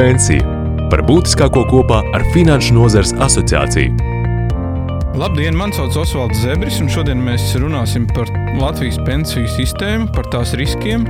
pensija- 0.00 0.40
par 0.90 1.02
būtiskāko 1.04 1.66
kopā 1.68 1.98
ar 2.16 2.22
Finanšu 2.32 2.72
nozares 2.72 3.10
asociāciju. 3.12 3.92
Labdien, 5.20 5.52
man 5.54 5.74
sauc 5.76 5.96
Osvalds 6.00 6.40
Zebris, 6.40 6.78
un 6.80 6.88
šodien 6.88 7.20
mēs 7.20 7.52
runāsim 7.60 8.06
par 8.14 8.30
Latvijas 8.56 8.96
pensiju 9.04 9.44
sistēmu, 9.44 10.08
par 10.14 10.24
tās 10.32 10.54
riskiem 10.56 11.04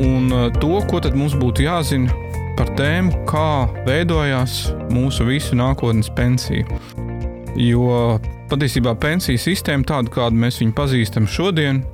un 0.00 0.32
uh, 0.32 0.50
to, 0.60 0.80
ko 0.88 1.00
mums 1.14 1.34
būtu 1.34 1.66
jāzina 1.66 2.08
par 2.56 2.72
tēmu, 2.78 3.26
kā 3.28 3.68
veidojās 3.84 4.72
mūsu 4.88 5.26
visu 5.28 5.54
nākotnes 5.54 6.08
pensija. 6.16 6.64
Jo 7.56 8.18
patiesībā 8.48 8.94
pensiju 8.96 9.36
sistēma, 9.36 9.84
tādu 9.84 10.08
kādu 10.14 10.40
mēs 10.40 10.62
viņu 10.62 10.72
pazīstam 10.72 11.28
šodien, 11.28 11.84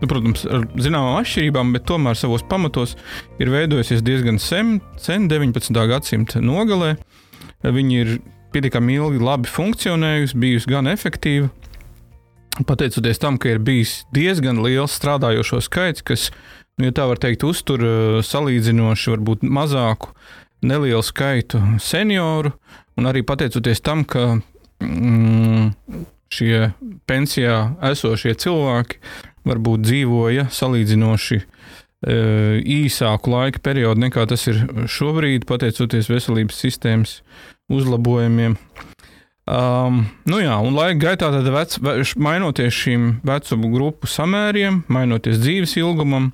nu, 0.00 0.08
protams, 0.08 0.44
ar 0.48 0.66
zināmām 0.80 1.18
atšķirībām, 1.20 1.72
bet 1.76 1.86
tomēr 1.88 2.18
savos 2.18 2.44
pamatos 2.48 2.96
ir 3.40 3.52
veidojusies 3.52 4.04
diezgan 4.04 4.40
sen, 4.42 4.78
sen 5.00 5.28
19. 5.30 5.76
gadsimta 5.90 6.42
nogalē. 6.44 6.94
Viņi 7.60 7.98
ir 8.00 8.12
pietiekami 8.54 8.96
ilgi 8.98 9.22
labi 9.22 9.50
funkcionējusi, 9.50 10.38
bijusi 10.40 10.70
gan 10.70 10.88
efektīva. 10.90 11.50
Pateicoties 12.66 13.20
tam, 13.22 13.38
ka 13.40 13.52
ir 13.52 13.60
bijis 13.64 14.00
diezgan 14.14 14.60
liels 14.64 14.96
strādājošo 14.98 15.60
skaits, 15.64 16.04
kas, 16.04 16.28
nu, 16.80 16.88
ja 16.88 16.96
tā 16.96 17.06
var 17.08 17.20
teikt, 17.22 17.44
uztur 17.46 17.84
eh, 17.84 18.20
salīdzinoši 18.26 19.14
varbūt 19.14 19.44
mazāku, 19.46 20.14
nelielu 20.66 21.04
skaitu 21.04 21.60
senioru, 21.80 22.52
un 23.00 23.08
arī 23.08 23.22
pateicoties 23.24 23.80
tam, 23.84 24.04
ka 24.04 24.40
mm, 24.82 25.70
šie 26.34 26.70
pensijā 27.10 27.58
esošie 27.90 28.36
cilvēki 28.38 29.00
varbūt 29.48 29.84
dzīvoja 29.86 30.48
salīdzinoši 30.52 31.38
e, 31.40 31.44
īsāku 32.60 33.32
laika 33.32 33.62
periodu 33.64 34.04
nekā 34.06 34.26
tas 34.30 34.46
ir 34.50 34.62
šobrīd, 34.90 35.46
pateicoties 35.48 36.10
veselības 36.12 36.60
sistēmas 36.64 37.20
uzlabojumiem. 37.70 38.56
Um, 39.50 40.04
nu 40.30 40.38
jā, 40.38 40.54
un 40.62 40.76
laika 40.76 41.00
gaitā, 41.08 41.30
vec, 41.50 41.78
mainoties 42.20 42.76
šīm 42.76 43.06
vecuma 43.26 43.70
grupu 43.72 44.10
samēriem, 44.10 44.84
mainoties 44.92 45.40
dzīves 45.42 45.74
ilgumam, 45.80 46.30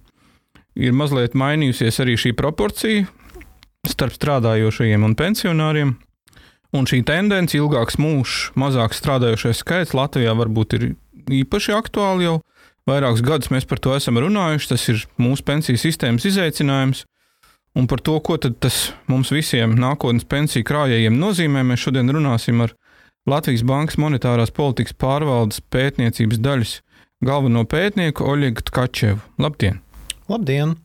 ir 0.76 0.92
mazliet 0.92 1.36
mainījusies 1.38 2.02
arī 2.04 2.18
šī 2.20 2.34
proporcija 2.36 3.06
starp 3.88 4.16
strādājošajiem 4.18 5.06
un 5.06 5.14
pensionāriem. 5.16 5.94
Un 6.74 6.88
šī 6.88 7.02
tendence, 7.06 7.54
ilgāks 7.58 8.00
mūžs, 8.02 8.50
mazāk 8.58 8.96
strādājošais 8.96 9.62
skaits 9.62 9.94
Latvijā 9.96 10.34
varbūt 10.36 10.78
ir 10.78 10.88
īpaši 11.30 11.74
aktuāli 11.76 12.26
jau 12.26 12.40
Vairākus 12.86 13.22
gadus 13.26 13.50
mēs 13.50 13.64
par 13.66 13.80
to 13.82 13.96
esam 13.96 14.18
runājuši. 14.22 14.68
Tas 14.70 14.84
ir 14.92 15.00
mūsu 15.18 15.42
pensiju 15.46 15.80
sistēmas 15.80 16.26
izaicinājums. 16.28 17.02
Un 17.76 17.88
par 17.90 18.00
to, 18.00 18.14
ko 18.24 18.38
tas 18.38 18.92
mums 19.10 19.32
visiem 19.34 19.74
nākotnes 19.76 20.24
pensiju 20.24 20.64
krājējiem 20.64 21.18
nozīmē, 21.18 21.64
mēs 21.66 21.82
šodien 21.82 22.08
runāsim 22.14 22.62
ar 22.64 22.72
Latvijas 23.28 23.66
Bankas 23.66 23.98
monetārās 23.98 24.54
politikas 24.54 24.94
pārvaldes 24.96 25.58
pētniecības 25.74 26.40
daļas 26.40 26.76
galveno 27.26 27.66
pētnieku 27.66 28.24
Oļegu 28.24 28.64
Tkačevu. 28.70 29.18
Labdien! 29.42 29.82
Labdien! 30.30 30.76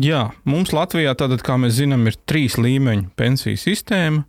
Jā, 0.00 0.28
mums 0.48 0.72
Latvijā, 0.76 1.16
tātad, 1.16 1.42
kā 1.44 1.56
mēs 1.60 1.78
zinām, 1.80 2.04
ir 2.08 2.20
trīs 2.28 2.58
līmeņu 2.60 3.10
pensiju 3.16 3.58
sistēma. 3.60 4.26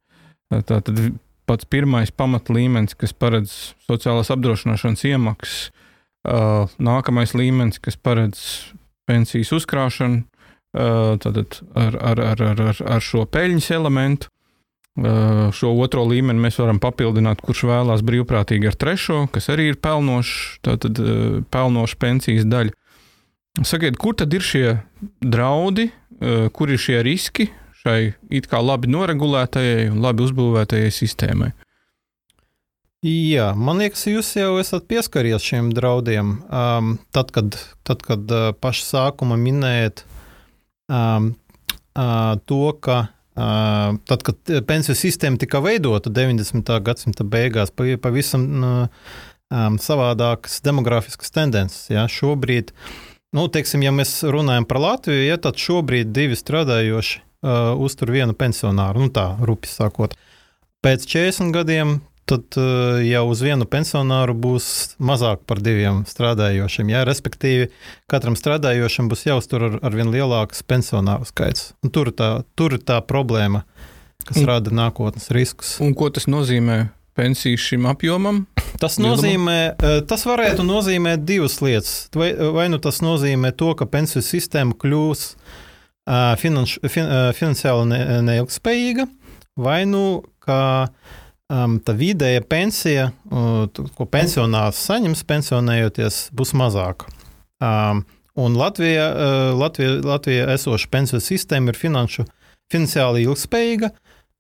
Tātad 0.51 0.99
pats 1.47 1.67
pirmais 1.69 2.11
pamatlīmenis, 2.11 2.97
kas 2.99 3.15
paredz 3.15 3.53
sociālās 3.87 4.31
apdrošināšanas 4.33 5.07
iemaksas 5.11 5.71
Uh, 6.23 6.69
nākamais 6.79 7.33
līmenis, 7.35 7.81
kas 7.83 7.97
paredz 7.99 8.39
pensijas 9.03 9.49
uzkrāšanu, 9.57 10.21
uh, 10.23 11.17
tad 11.19 11.39
ar, 11.75 11.97
ar, 11.99 12.21
ar, 12.23 12.43
ar, 12.63 12.77
ar 12.79 13.03
šo 13.03 13.25
peļņas 13.27 13.67
elementu. 13.75 14.29
Uh, 14.93 15.49
šo 15.51 15.73
otro 15.83 16.05
līmeni 16.07 16.39
mēs 16.39 16.61
varam 16.61 16.79
papildināt, 16.79 17.41
kurš 17.43 17.65
vēlās 17.67 18.05
brīvprātīgi 18.07 18.69
ar 18.71 18.77
trešo, 18.79 19.17
kas 19.35 19.51
arī 19.51 19.73
ir 19.73 19.81
pelnošs, 19.83 20.61
tātad 20.63 21.01
pelnoša 21.51 21.99
pensijas 21.99 22.47
daļa. 22.47 22.71
Sakiet, 23.67 23.99
kur 23.99 24.15
tad 24.15 24.31
ir 24.33 24.45
šie 24.45 24.67
draudi, 25.19 25.89
kur 26.55 26.71
ir 26.71 26.79
šie 26.79 27.01
riski 27.05 27.49
šai 27.83 28.13
it 28.31 28.47
kā 28.51 28.61
labi 28.63 28.89
noregulētajai 28.91 29.91
un 29.91 30.01
labi 30.03 30.23
uzbūvētajai 30.25 30.91
sistēmai? 30.93 31.51
Jā, 33.03 33.49
man 33.59 33.81
liekas, 33.83 34.05
jūs 34.07 34.29
jau 34.37 34.53
esat 34.61 34.85
pieskaries 34.87 35.43
šiem 35.43 35.73
draudiem. 35.75 36.37
Um, 36.47 36.93
tad, 37.11 37.33
kad, 37.35 37.57
tad, 37.83 38.05
kad 38.05 38.31
uh, 38.31 38.53
pašā 38.55 38.85
sākumā 38.87 39.35
minējat 39.41 40.05
um, 40.87 41.33
uh, 41.99 42.39
to, 42.47 42.61
ka 42.79 42.95
uh, 43.09 43.99
tad, 44.07 44.23
kad 44.23 44.53
pensiju 44.69 44.95
sistēma 44.95 45.41
tika 45.41 45.59
veidota 45.65 46.13
90. 46.15 46.71
gadsimta 46.87 47.27
beigās, 47.27 47.75
pavisam 47.75 48.47
uh, 48.61 49.11
um, 49.51 49.75
savādākas 49.83 50.61
demografiskas 50.63 51.35
tendences. 51.35 51.89
Ja? 51.91 52.07
Šobrīd, 52.07 52.71
nu, 53.35 53.49
teiksim, 53.51 53.83
ja 53.83 53.91
mēs 53.91 54.21
runājam 54.23 54.63
par 54.69 54.79
Latviju, 54.79 55.27
ja, 55.27 55.35
tad 55.43 55.59
šobrīd 55.59 56.15
divi 56.15 56.39
strādājoši 56.39 57.19
uh, 57.43 57.73
uztur 57.79 58.13
vienu 58.15 58.33
pensionāru, 58.37 59.05
nu 59.05 59.13
tā, 59.13 59.33
rupi 59.43 59.69
sakot. 59.69 60.15
Pēc 60.83 61.05
40 61.07 61.53
gadiem 61.55 61.99
tad 62.27 62.55
uh, 62.57 63.01
jau 63.03 63.23
uz 63.31 63.43
vienu 63.43 63.67
pensionāru 63.67 64.35
būs 64.45 64.95
mazāk 65.03 65.43
par 65.47 65.59
diviem 65.63 66.03
strādājošiem. 66.07 66.93
Jā, 66.95 67.03
respektīvi, 67.07 67.69
katram 68.11 68.37
strādājošam 68.39 69.11
būs 69.11 69.27
jāuztur 69.27 69.67
ar, 69.67 69.77
ar 69.83 69.97
vien 69.97 70.11
lielāks 70.13 70.63
pensionāru 70.67 71.27
skaits. 71.27 71.73
Un 71.83 71.91
tur, 71.93 72.13
tā, 72.15 72.31
tur 72.55 72.77
ir 72.77 72.83
tā 72.83 73.01
problēma, 73.03 73.65
kas 74.27 74.39
un, 74.39 74.49
rada 74.49 74.71
nākotnes 74.73 75.31
riskus. 75.35 75.77
Un 75.83 75.95
ko 75.97 76.11
tas 76.13 76.29
nozīmē? 76.31 76.85
Pensiju 77.13 77.59
šim 77.61 77.83
apjomam? 77.85 78.39
Tas, 78.81 78.95
nozīmē, 78.97 79.57
uh, 79.75 79.99
tas 80.09 80.23
varētu 80.25 80.63
nozīmēt 80.65 81.27
divas 81.27 81.59
lietas. 81.61 82.07
Vai, 82.17 82.31
vai 82.55 82.65
nu 82.73 82.79
tas 82.81 83.03
nozīmē 83.05 83.51
to, 83.53 83.75
ka 83.77 83.85
pensiju 83.85 84.23
sistēma 84.25 84.73
kļūs 84.81 85.27
uh, 85.27 85.59
finanš, 86.39 86.77
fin, 86.91 87.07
finansiāli 87.37 87.89
ne, 87.89 87.99
neilgspējīga, 88.27 89.05
vai 89.63 89.83
nu 89.87 90.03
uh, 90.19 90.87
um, 91.53 91.77
tā 91.83 91.95
vidēja 91.97 92.43
pensija, 92.49 93.09
uh, 93.31 93.65
ko 93.97 94.07
pensionārs 94.09 94.81
saņems 94.87 95.23
pensionējoties, 95.29 96.25
būs 96.35 96.53
mazāka. 96.59 97.09
Um, 97.63 98.03
un 98.39 98.57
Latvija, 98.59 99.09
uh, 99.09 99.43
Latvija, 99.59 99.99
Latvija 100.03 100.49
esoša 100.55 100.89
pensiju 100.91 101.23
sistēma 101.23 101.71
ir 101.71 101.79
finanšu, 101.79 102.27
finansiāli 102.73 103.27
ilgspējīga. 103.27 103.93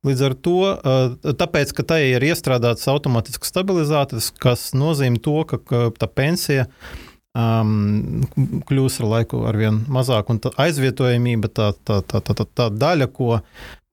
Līdz 0.03 0.21
ar 0.27 0.33
to, 0.43 0.59
uh, 0.67 1.33
tāpēc, 1.39 1.71
ka 1.77 1.87
tai 1.93 2.01
ir 2.09 2.25
iestrādāts 2.27 2.89
automātisks 2.91 3.53
stabilizators, 3.53 4.33
kas 4.35 4.73
nozīmē 4.75 5.23
to, 5.23 5.39
ka, 5.47 5.61
ka 5.63 5.85
tā 5.95 6.09
pensija 6.11 6.67
uh, 6.67 7.12
um, 7.37 8.23
kļūs 8.69 8.99
ar 9.01 9.09
laiku 9.17 9.43
ar 9.49 9.57
vien 9.59 9.79
mazāk. 9.91 10.29
Un 10.33 10.41
tā 10.43 10.53
aizvietojamība, 10.65 11.49
tā, 11.49 11.71
tā, 11.85 12.01
tā, 12.05 12.21
tā, 12.21 12.35
tā, 12.37 12.45
tā 12.45 12.69
daļa, 12.73 13.09
ko 13.13 13.39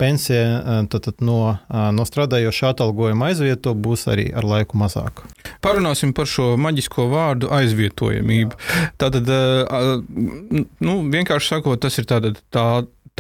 pensija 0.01 0.85
tad, 0.89 1.03
tad 1.05 1.25
no, 1.25 1.41
no 1.69 2.07
strādājošā 2.09 2.73
atalgojuma 2.75 3.31
aizvieto, 3.33 3.75
būs 3.77 4.07
arī 4.13 4.31
ar 4.33 4.47
laiku 4.49 4.81
mazāk. 4.81 5.25
Parunāsim 5.65 6.15
par 6.17 6.31
šo 6.31 6.55
maģisko 6.61 7.11
vārdu 7.13 7.51
aizvietojamību. 7.53 8.57
Tātad, 9.01 9.29
nu, 10.81 10.97
vienkārši 11.13 11.55
sakot, 11.57 11.83
tas 11.85 12.01
ir 12.01 12.09
tātad, 12.09 12.41
tā 12.55 12.67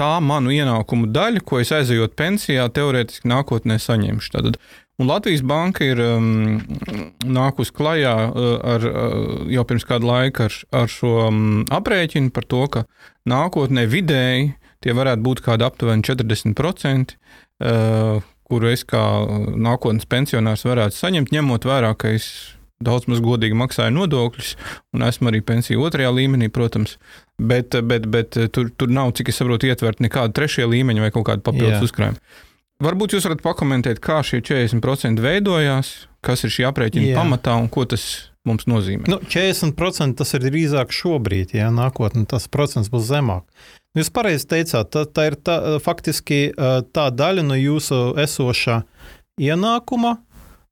tā 0.00 0.14
manu 0.24 0.52
ienākumu 0.54 1.10
daļa, 1.12 1.42
ko 1.44 1.60
es 1.60 1.72
aizejot 1.76 2.14
pensijā, 2.16 2.64
teorētiski 2.72 3.28
nākotnē 3.28 3.76
saņemšu. 3.82 4.32
Tātad 4.32 4.56
Un 5.00 5.08
Latvijas 5.08 5.40
banka 5.46 5.86
ir 5.86 6.00
um, 6.04 6.58
nākusi 7.24 7.72
klajā 7.72 8.14
uh, 8.28 8.48
ar, 8.74 8.84
uh, 8.84 9.46
jau 9.48 9.64
pirms 9.64 9.86
kāda 9.88 10.04
laika 10.04 10.50
ar, 10.50 10.56
ar 10.82 10.90
šo 10.92 11.14
um, 11.30 11.40
aprēķinu 11.72 12.28
par 12.36 12.44
to, 12.44 12.66
ka 12.74 12.84
nākotnē 13.30 13.86
vidēji 13.88 14.50
tie 14.84 14.96
varētu 14.96 15.24
būt 15.24 15.40
kādi 15.46 15.64
aptuveni 15.64 16.04
40%, 16.04 17.16
uh, 17.16 18.20
kuru 18.50 18.72
es 18.74 18.84
kā 18.84 19.02
nākotnes 19.56 20.08
pensionārs 20.10 20.66
varētu 20.68 20.98
saņemt, 20.98 21.32
ņemot 21.32 21.68
vērā, 21.68 21.94
ka 21.96 22.12
es 22.18 22.28
daudz 22.84 23.08
maz 23.12 23.20
godīgi 23.24 23.56
maksāju 23.56 23.92
nodokļus, 23.96 24.52
un 24.96 25.04
esmu 25.08 25.32
arī 25.32 25.40
pensiju 25.44 25.84
otrajā 25.84 26.12
līmenī, 26.16 26.48
protams. 26.52 26.96
Bet, 27.40 27.76
bet, 27.88 28.08
bet 28.12 28.36
tur, 28.52 28.68
tur 28.76 28.92
nav, 28.92 29.14
cik 29.16 29.32
es 29.32 29.40
saprotu, 29.40 29.68
ietvert 29.68 30.00
nekādu 30.04 30.36
trešie 30.36 30.68
līmeņa 30.68 31.04
vai 31.04 31.12
kaut 31.14 31.28
kādu 31.28 31.44
papildus 31.44 31.88
uzkrājumu. 31.88 32.20
Varbūt 32.80 33.12
jūs 33.16 33.26
varat 33.28 33.42
pakomentēt, 33.44 34.00
kā 34.00 34.22
šie 34.24 34.40
40% 34.40 35.20
veidojās, 35.20 35.92
kas 36.24 36.46
ir 36.46 36.54
šī 36.54 36.64
aprēķina 36.70 37.10
Jā. 37.10 37.18
pamatā 37.20 37.56
un 37.60 37.68
ko 37.72 37.84
tas 37.88 38.06
mums 38.48 38.64
nozīmē. 38.70 39.04
Nu, 39.10 39.18
40% 39.20 40.16
tas 40.16 40.32
ir 40.36 40.46
drīzāk 40.46 40.94
šobrīd, 40.96 41.52
ja 41.58 41.68
nākotnē 41.74 42.24
tas 42.30 42.48
procents 42.48 42.88
būs 42.92 43.04
zemāk. 43.10 43.44
Jūs 43.98 44.08
pareizi 44.14 44.46
teicāt, 44.48 44.92
tā, 44.94 45.04
tā 45.04 45.28
ir 45.28 45.36
tā, 45.36 45.58
faktiski 45.82 46.40
tā 46.94 47.06
daļa 47.10 47.44
no 47.44 47.58
jūsu 47.58 48.14
esošā 48.22 48.80
ienākuma, 49.40 50.16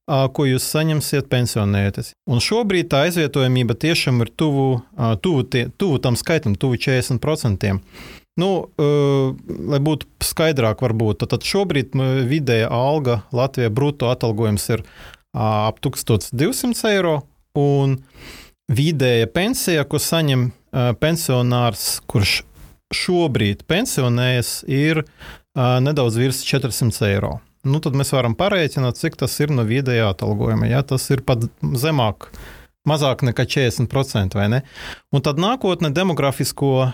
ko 0.09 0.45
jūs 0.47 0.65
saņemsiet 0.65 1.27
pensionējoties. 1.29 2.13
Un 2.31 2.41
šobrīd 2.41 2.89
tā 2.89 3.03
aizvietojamība 3.05 3.75
tiešām 3.77 4.23
ir 4.25 4.31
tuvu, 4.33 4.79
tuvu, 5.21 5.43
tie, 5.45 5.67
tuvu 5.77 5.99
tam 6.01 6.17
skaitam, 6.17 6.55
tuvu 6.57 6.79
40%. 6.81 7.75
Nu, 8.39 8.49
uh, 8.65 9.35
lai 9.71 9.79
būtu 9.83 10.07
skaidrāk, 10.23 10.83
varbūt 10.85 11.25
tad 11.29 11.45
šobrīd 11.45 11.95
vidēja 12.29 12.69
alga 12.73 13.21
Latvijā 13.35 13.71
brutto 13.73 14.11
atalgojums 14.13 14.69
ir 14.71 14.83
uh, 14.85 15.69
ap 15.69 15.81
1200 15.83 16.93
eiro, 16.93 17.15
un 17.59 17.97
vidēja 18.69 19.27
pensija, 19.33 19.85
ko 19.89 20.01
saņem 20.01 20.49
uh, 20.49 20.91
pensionārs, 21.01 21.99
kurš 22.09 22.41
šobrīd 22.95 23.65
pensionējas, 23.69 24.63
ir 24.69 25.03
uh, 25.03 25.77
nedaudz 25.83 26.17
virs 26.21 26.41
400 26.47 27.09
eiro. 27.09 27.37
Nu, 27.67 27.81
tad 27.83 27.97
mēs 27.99 28.13
varam 28.15 28.37
parēķināt, 28.39 28.97
cik 29.01 29.17
tas 29.19 29.33
ir 29.43 29.51
no 29.51 29.65
vidējā 29.67 30.07
atalgojuma. 30.13 30.69
Ja? 30.69 30.79
Tas 30.87 31.09
ir 31.11 31.25
pat 31.27 31.43
zemāk 31.75 32.29
mazāk 32.87 33.23
nekā 33.27 33.45
40%, 33.49 34.37
vai 34.37 34.47
ne? 34.51 34.61
Un 35.15 35.23
tad 35.25 35.41
nākotnē 35.41 35.91
demografisko 35.95 36.73
uh, 36.85 36.91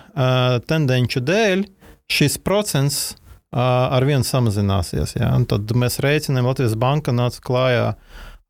tendenču 0.70 1.22
dēļ 1.26 1.66
šis 2.12 2.38
procents 2.46 3.00
uh, 3.14 3.60
ar 3.96 4.06
vienu 4.08 4.26
samazināsies. 4.26 5.18
Ja? 5.20 5.34
Un 5.38 5.48
tad 5.50 5.72
mēs 5.78 6.00
rēķinām, 6.04 6.48
Latvijas 6.50 6.78
banka 6.80 7.16
nāca 7.16 7.44
klājā 7.46 7.88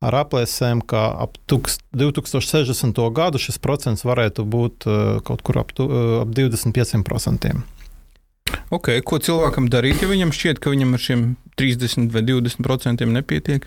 ar 0.06 0.18
aplēsēm, 0.20 0.82
ka 0.84 1.08
ap 1.24 1.38
2060. 1.48 3.00
gadu 3.16 3.40
šis 3.40 3.58
procents 3.62 4.04
varētu 4.06 4.44
būt 4.44 4.88
uh, 4.88 4.98
kaut 5.26 5.44
kur 5.46 5.62
ap, 5.62 5.72
uh, 5.80 6.20
ap 6.22 6.36
25%. 6.36 7.56
Okay, 8.70 9.02
ko 9.02 9.18
cilvēkam 9.22 9.66
darīt, 9.70 10.02
ja 10.02 10.10
viņam 10.10 10.32
šķiet, 10.34 10.60
ka 10.62 10.70
viņam 10.70 10.94
ar 10.94 11.02
šiem 11.02 11.24
30 11.58 12.12
vai 12.14 12.22
20% 12.26 13.06
nepietiek? 13.10 13.66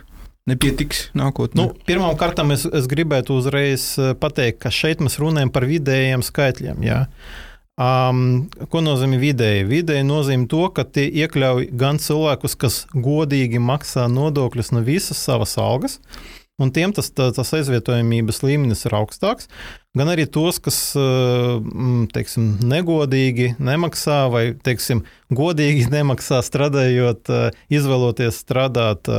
Nepietiks 0.50 1.10
nākotnē? 1.18 1.62
Nu, 1.62 1.86
Pirmkārt, 1.88 2.42
es, 2.56 2.66
es 2.66 2.90
gribētu 2.92 3.38
uzreiz 3.40 3.92
eh, 4.00 4.16
pateikt, 4.19 4.62
ka 4.63 4.74
šeit 4.74 5.04
mēs 5.04 5.19
runājam 5.22 5.54
par 5.54 5.68
vidējiem 5.69 6.25
skaitļiem. 6.25 6.81
Ja? 6.88 7.04
Um, 7.80 8.50
ko 8.68 8.81
nozīmē 8.84 9.22
vidēji? 9.22 9.68
Vidēji 9.69 10.04
nozīmē 10.04 10.50
to, 10.51 10.66
ka 10.75 10.84
tie 10.84 11.06
iekļauj 11.24 11.69
gan 11.80 12.01
cilvēkus, 12.04 12.57
kas 12.60 12.81
godīgi 12.92 13.62
maksā 13.63 14.10
nodokļus 14.12 14.74
no 14.75 14.84
visas 14.84 15.22
savas 15.24 15.56
algas, 15.62 16.00
un 16.60 16.72
tiem 16.76 16.94
tas, 16.96 17.10
tas 17.16 17.54
aizvietojamības 17.58 18.42
līmenis 18.44 18.86
ir 18.86 18.96
augstāks, 19.00 19.50
gan 19.98 20.12
arī 20.12 20.26
tos, 20.30 20.60
kas 20.64 20.78
teiksim, 22.14 22.52
negodīgi 22.70 23.54
nemaksā 23.58 24.20
vai 24.34 24.44
teiksim, 24.66 25.04
godīgi 25.34 25.88
nemaksā 25.98 26.42
strādājot, 26.46 27.32
izvēloties 27.74 28.44
strādāt 28.44 29.10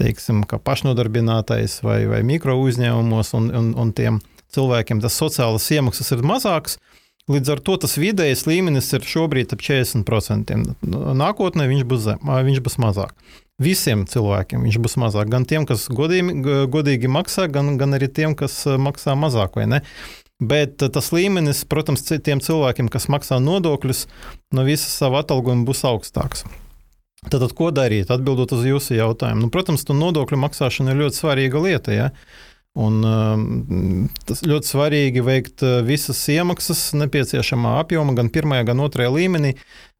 teiksim, 0.00 0.44
kā 0.48 0.60
pašnodarbinātais 0.62 1.80
vai, 1.86 2.02
vai 2.10 2.22
mikro 2.26 2.58
uzņēmumos, 2.62 3.34
un, 3.38 3.50
un, 3.56 3.72
un 3.80 3.92
tiem 3.96 4.20
cilvēkiem 4.54 5.02
tas 5.04 5.16
sociālas 5.18 5.66
iemaksas 5.74 6.14
ir 6.14 6.24
mazākas. 6.26 6.78
Līdz 7.26 7.56
ar 7.56 7.60
to 7.66 7.74
tas 7.82 7.96
vidējais 7.98 8.44
līmenis 8.46 8.92
ir 8.94 9.02
šobrīd 9.02 9.50
ap 9.56 9.64
40%. 9.66 10.60
Nākotnē 11.18 11.66
viņš 11.66 11.88
būs, 11.90 12.04
zem, 12.04 12.20
viņš 12.22 12.60
būs 12.62 12.78
mazāk. 12.84 13.16
Visiem 13.62 14.04
cilvēkiem 14.04 14.66
viņš 14.66 14.76
būs 14.84 14.98
mazāk. 15.00 15.30
Gan 15.32 15.46
tiem, 15.48 15.64
kas 15.68 15.86
godīgi, 15.88 16.66
godīgi 16.68 17.08
maksā, 17.08 17.46
gan, 17.48 17.78
gan 17.80 17.96
arī 17.96 18.10
tiem, 18.12 18.36
kas 18.36 18.64
maksā 18.66 19.16
mazāk. 19.16 19.56
Bet 20.36 20.82
tas 20.92 21.08
līmenis, 21.16 21.62
protams, 21.64 22.04
tiem 22.04 22.42
cilvēkiem, 22.44 22.90
kas 22.92 23.08
maksā 23.08 23.38
nodokļus, 23.40 24.04
no 24.52 24.66
visas 24.66 24.92
sava 25.00 25.24
atalgojuma 25.24 25.64
būs 25.64 25.80
augstāks. 25.88 26.44
Tad, 27.32 27.46
ko 27.56 27.70
darīt? 27.72 28.12
Atbildot 28.12 28.52
uz 28.52 28.66
jūsu 28.68 28.98
jautājumu. 28.98 29.46
Nu, 29.46 29.50
protams, 29.52 29.86
nodokļu 29.88 30.38
maksāšana 30.42 30.92
ir 30.92 31.06
ļoti 31.06 31.20
svarīga 31.22 31.62
lieta. 31.64 31.96
Ja? 31.96 32.10
Un, 32.76 33.00
um, 33.08 34.06
tas 34.28 34.44
ļoti 34.44 34.68
svarīgi 34.68 35.24
veikt 35.24 35.64
visas 35.88 36.20
iemaksas 36.28 36.90
nepieciešamā 37.00 37.78
apjomā, 37.80 38.12
gan 38.18 38.28
pirmajā, 38.28 38.68
gan 38.68 38.84
otrajā 38.84 39.14
līmenī. 39.14 39.54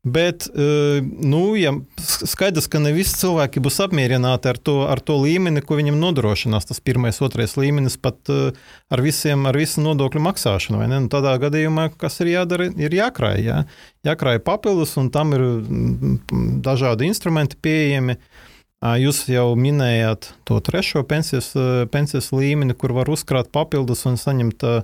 Bet 0.07 0.47
uh, 0.53 1.03
nu, 1.03 1.41
ja 1.59 1.73
skaidrs, 1.99 2.69
ka 2.71 2.79
ne 2.79 2.93
visi 2.95 3.17
cilvēki 3.19 3.59
būs 3.65 3.81
apmierināti 3.83 4.53
ar 4.53 4.61
to, 4.63 4.77
ar 4.87 5.03
to 5.03 5.17
līmeni, 5.19 5.65
ko 5.67 5.81
viņam 5.81 5.99
nodrošinās. 5.99 6.69
Tas 6.69 6.79
pirmais, 6.79 7.19
otrais 7.27 7.57
līmenis 7.59 7.99
pat 7.99 8.31
uh, 8.31 8.55
ar, 8.87 9.03
visiem, 9.03 9.49
ar 9.51 9.59
visu 9.59 9.83
nodokļu 9.83 10.23
maksāšanu. 10.29 10.85
Nu, 10.93 11.03
tādā 11.11 11.35
gadījumā, 11.43 11.89
kas 11.99 12.21
ir 12.23 12.37
jādara, 12.37 12.71
ir 12.71 12.95
jākrāj. 12.95 13.43
Jā. 13.49 13.63
Jākrāj 14.07 14.39
papildus, 14.47 14.95
un 15.01 15.11
tam 15.11 15.35
ir 15.35 15.43
mm, 15.43 16.61
dažādi 16.63 17.11
instrumenti 17.11 17.59
pieejami. 17.59 18.21
Uh, 18.21 18.53
Jūs 18.85 19.23
jau 19.33 19.55
minējāt 19.57 20.35
to 20.45 20.59
trešo 20.61 21.01
pensijas, 21.09 21.49
pensijas 21.91 22.29
līmeni, 22.35 22.77
kur 22.77 22.93
var 22.93 23.09
uzkrāt 23.09 23.49
papildus 23.49 24.05
un 24.07 24.19
saņemt 24.21 24.67
um, 24.69 24.83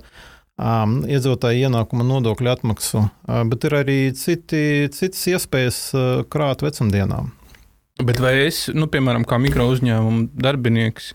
iedzīvotāju 0.61 1.67
ienākuma 1.67 2.05
nodokļu 2.05 2.51
atmaksu, 2.51 3.07
bet 3.49 3.65
ir 3.65 3.77
arī 3.79 3.97
citi, 4.17 4.89
citas 4.93 5.23
iespējas 5.31 5.79
krāt 6.33 6.61
vecumdienām. 6.65 7.31
Bet 8.03 8.19
vai 8.21 8.35
es, 8.47 8.67
nu, 8.73 8.87
piemēram, 8.89 9.25
kā 9.25 9.37
mikro 9.41 9.67
uzņēmuma 9.73 10.29
darbinieks, 10.41 11.13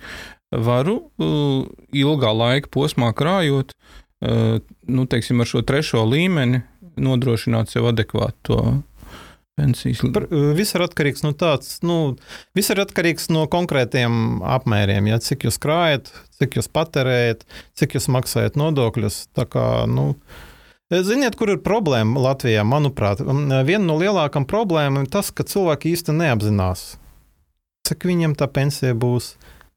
varu 0.54 1.00
ilgā 1.18 2.34
laika 2.34 2.70
posmā 2.72 3.12
krājot, 3.16 3.74
nu, 4.22 5.06
teiksim, 5.10 5.42
ar 5.42 5.50
šo 5.50 5.62
trešo 5.66 6.02
līmeni 6.08 6.62
nodrošināt 6.98 7.70
sev 7.70 7.90
adekvātu 7.92 8.38
to 8.48 8.62
pensijas 9.58 10.02
līmenis? 10.04 10.30
Uh, 10.30 10.50
viss 10.56 10.76
ir 10.76 10.84
atkarīgs 10.86 11.24
no 11.26 11.32
tāds, 11.38 11.78
nu, 11.86 11.98
viss 12.56 12.72
ir 12.72 12.82
atkarīgs 12.82 13.28
no 13.34 13.46
konkrētiem 13.50 14.40
apmēriem. 14.46 15.10
Ja, 15.10 15.20
cik 15.22 15.48
jūs 15.48 15.58
krājat, 15.62 16.12
cik 16.38 16.58
jūs 16.58 16.70
patērējat, 16.72 17.44
cik 17.78 17.98
jūs 17.98 18.08
maksājat 18.14 18.58
nodokļus. 18.60 19.26
Kā, 19.48 19.66
nu, 19.90 20.12
Ziniet, 20.88 21.36
kur 21.36 21.52
ir 21.52 21.60
problēma 21.60 22.20
Latvijā? 22.30 22.64
Manuprāt, 22.64 23.20
viena 23.20 23.84
no 23.84 23.98
lielākajām 24.00 24.48
problēmām 24.48 25.04
ir 25.04 25.12
tas, 25.12 25.28
ka 25.28 25.44
cilvēki 25.44 25.92
īsti 25.92 26.16
neapzinās, 26.16 26.88
cik 27.88 28.08
viņiem 28.08 28.38
tā 28.38 28.48
pensija 28.48 28.96
būs. 28.96 29.34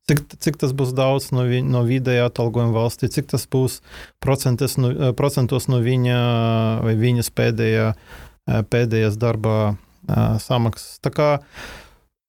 Cik, 0.10 0.24
cik 0.42 0.56
tas 0.60 0.72
būs 0.76 0.96
daudz 0.98 1.30
no, 1.32 1.44
vi, 1.46 1.60
no 1.62 1.84
vidējā 1.86 2.26
atalgojuma 2.32 2.74
valstī, 2.74 3.08
cik 3.14 3.30
tas 3.32 3.44
būs 3.48 3.78
no, 4.82 4.90
procentos 5.14 5.68
no 5.70 5.78
viņa 5.84 6.18
vai 6.84 6.96
viņas 7.00 7.30
pēdējā 7.38 7.86
uh, 7.92 8.31
pēdējās 8.48 9.20
darbā 9.22 9.76
samaksas. 10.42 10.98
Tā 11.04 11.14
kā 11.14 11.30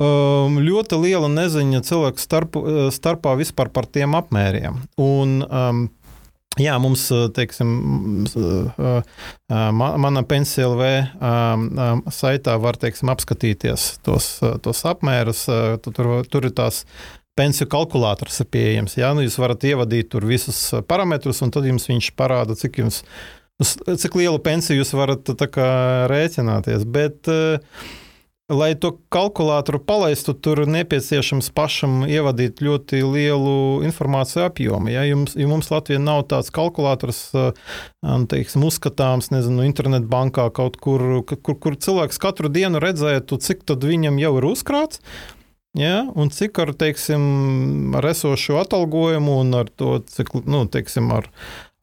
ļoti 0.03 0.99
liela 0.99 1.29
neziņa 1.31 1.82
cilvēku 1.87 2.23
starp, 2.23 2.56
starpā 2.94 3.35
vispār 3.38 3.70
par 3.73 3.87
tiem 3.87 4.17
apmēriem. 4.19 4.85
Un, 5.00 5.91
Jā, 6.61 6.75
mums, 6.76 7.06
teiksim, 7.32 7.69
mana 9.49 10.23
pensija 10.28 10.66
LV 10.69 10.90
saitā 12.12 12.59
var, 12.61 12.76
teiksim, 12.76 13.09
apskatīties 13.09 13.87
tos, 14.04 14.26
tos 14.61 14.83
apmērus. 14.85 15.47
Tur, 15.81 16.11
tur 16.28 16.49
ir 16.50 16.52
tās 16.52 16.83
pensiju 17.40 17.71
kalkulators 17.73 18.42
pieejams. 18.52 18.99
Jā, 19.00 19.14
nu 19.16 19.25
jūs 19.25 19.38
varat 19.40 19.64
ievadīt 19.64 20.12
tur 20.12 20.28
visus 20.28 20.61
parametrus, 20.85 21.40
un 21.40 21.54
tad 21.57 21.64
jums 21.71 21.88
viņš 21.88 22.12
parāda, 22.21 22.59
cik 22.59 22.83
jums 22.85 23.00
ir 23.00 23.41
cik 23.64 24.16
lielu 24.19 24.38
pensiju 24.42 24.83
jūs 24.83 24.95
varat 24.97 25.33
kā, 25.52 25.73
rēķināties. 26.11 26.87
Bet, 26.88 27.28
eh, 27.31 27.61
lai 28.52 28.73
to 28.76 28.92
kalkulātoru 29.12 29.81
palaistu, 29.87 30.35
tur 30.35 30.64
nepieciešams 30.69 31.49
pašam 31.57 32.02
ievadīt 32.04 32.61
ļoti 32.64 33.00
lielu 33.00 33.57
informāciju 33.88 34.45
apjomu. 34.49 34.92
Ja, 34.92 35.04
jums, 35.09 35.37
ja 35.38 35.49
mums 35.49 35.71
Latvijā 35.73 36.00
nav 36.02 36.26
tāds 36.33 36.52
kalkulators, 36.54 37.23
eh, 37.35 37.52
teiksim, 38.02 38.64
uzskatāms, 38.69 39.31
nezinu, 39.35 39.64
internetbankā 39.69 40.50
kaut 40.52 40.81
kur, 40.81 41.23
kur, 41.25 41.54
kur 41.54 41.76
cilvēks 41.76 42.21
katru 42.21 42.52
dienu 42.52 42.83
redzētu, 42.83 43.40
cik 43.40 43.64
viņam 43.64 44.19
jau 44.21 44.37
ir 44.38 44.50
uzkrāts. 44.52 45.00
Ja, 45.73 46.02
un 46.04 46.28
cik 46.28 46.59
ar, 46.61 46.75
teiksim, 46.76 47.95
ar 47.97 48.04
esošo 48.11 48.59
atalgojumu 48.61 49.38
un 49.40 49.54
ar 49.57 49.71
to, 49.73 50.02
cik, 50.04 50.35
nu, 50.45 50.66
teiksim, 50.69 51.07
ar, 51.16 51.31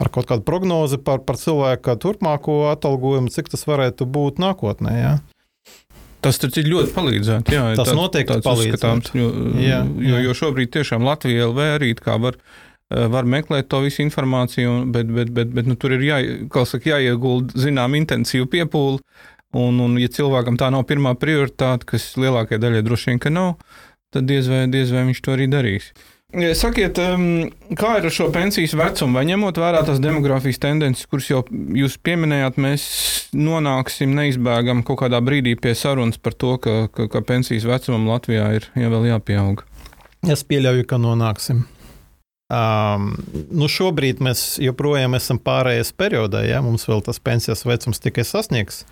ar 0.00 0.08
kaut 0.12 0.30
kādu 0.30 0.46
prognozi 0.46 0.98
par, 1.02 1.20
par 1.26 1.38
cilvēku 1.40 1.98
turpmāko 2.00 2.62
atalgojumu, 2.72 3.32
cik 3.32 3.52
tas 3.52 3.66
varētu 3.68 4.08
būt 4.08 4.40
nākotnē. 4.42 4.96
Ja? 4.96 5.12
Tas 6.24 6.36
ir 6.60 6.68
ļoti 6.68 6.92
palīdzētu. 6.92 7.54
Jā, 7.54 7.68
tas 7.78 7.88
tā, 7.88 7.96
noteikti 7.96 8.40
palīdzētu. 8.44 9.14
Jo, 9.16 9.28
jā, 9.60 9.80
jo, 10.04 10.20
jo 10.26 10.36
šobrīd 10.36 10.72
tiešām 10.76 11.04
Latvija 11.06 11.48
LV 11.48 11.68
arī 11.78 11.94
var, 12.04 12.36
eh, 12.92 13.06
var 13.08 13.24
meklēt 13.24 13.70
to 13.72 13.80
visu 13.80 14.04
informāciju, 14.04 14.84
bet, 14.92 15.08
bet, 15.08 15.32
bet, 15.36 15.52
bet 15.56 15.68
nu, 15.68 15.76
tur 15.80 15.96
ir 15.96 16.04
jā, 16.04 16.20
saka, 16.68 16.92
jāiegulda 16.92 17.56
zinām 17.56 17.96
intensīvu 17.96 18.50
piepūli. 18.52 19.00
Un, 19.56 19.80
un, 19.82 19.96
ja 19.98 20.06
cilvēkam 20.06 20.60
tā 20.60 20.68
nav 20.70 20.84
pirmā 20.86 21.16
prioritāte, 21.18 21.88
kas 21.88 22.12
lielākajai 22.20 22.60
daļai 22.62 22.84
droši 22.86 23.10
vien 23.10 23.34
nav, 23.34 23.56
tad 24.14 24.28
diez 24.28 24.46
vai, 24.46 24.66
diez 24.70 24.92
vai 24.94 25.08
viņš 25.08 25.22
to 25.24 25.34
arī 25.34 25.48
darīs. 25.50 25.88
Sakiet, 26.30 26.94
kā 27.74 27.88
ir 27.98 28.04
ar 28.06 28.12
šo 28.14 28.28
pensijas 28.30 28.76
vecumu? 28.78 29.16
Vai 29.18 29.24
ņemot 29.26 29.56
vērā 29.58 29.80
tās 29.86 29.98
demogrāfijas 30.02 30.60
tendences, 30.62 31.08
kuras 31.10 31.26
jau 31.26 31.40
jūs 31.74 31.96
pieminējāt, 32.06 32.60
mēs 32.62 32.84
nonāksim 33.34 34.14
neizbēgami 34.14 34.84
kaut 34.86 35.00
kādā 35.02 35.18
brīdī 35.26 35.56
pie 35.58 35.74
sarunas 35.74 36.22
par 36.22 36.38
to, 36.38 36.54
ka, 36.62 36.76
ka, 36.94 37.08
ka 37.10 37.24
pensijas 37.26 37.66
vecumam 37.66 38.06
Latvijā 38.12 38.46
ir 38.60 38.70
ja 38.78 38.92
vēl 38.92 39.10
jāpieaug? 39.10 39.64
Es 40.30 40.46
pieļauju, 40.46 40.86
ka 40.86 41.00
nonāksim. 41.02 41.64
Um, 42.50 43.10
nu 43.50 43.66
šobrīd 43.70 44.22
mēs 44.22 44.60
joprojām 44.62 45.18
esam 45.18 45.38
pārējais 45.42 45.90
periodā, 45.98 46.44
ja 46.46 46.62
mums 46.62 46.86
vēl 46.86 47.02
tas 47.06 47.18
pensijas 47.22 47.66
vecums 47.66 48.02
tikai 48.02 48.26
sasniegs 48.26 48.84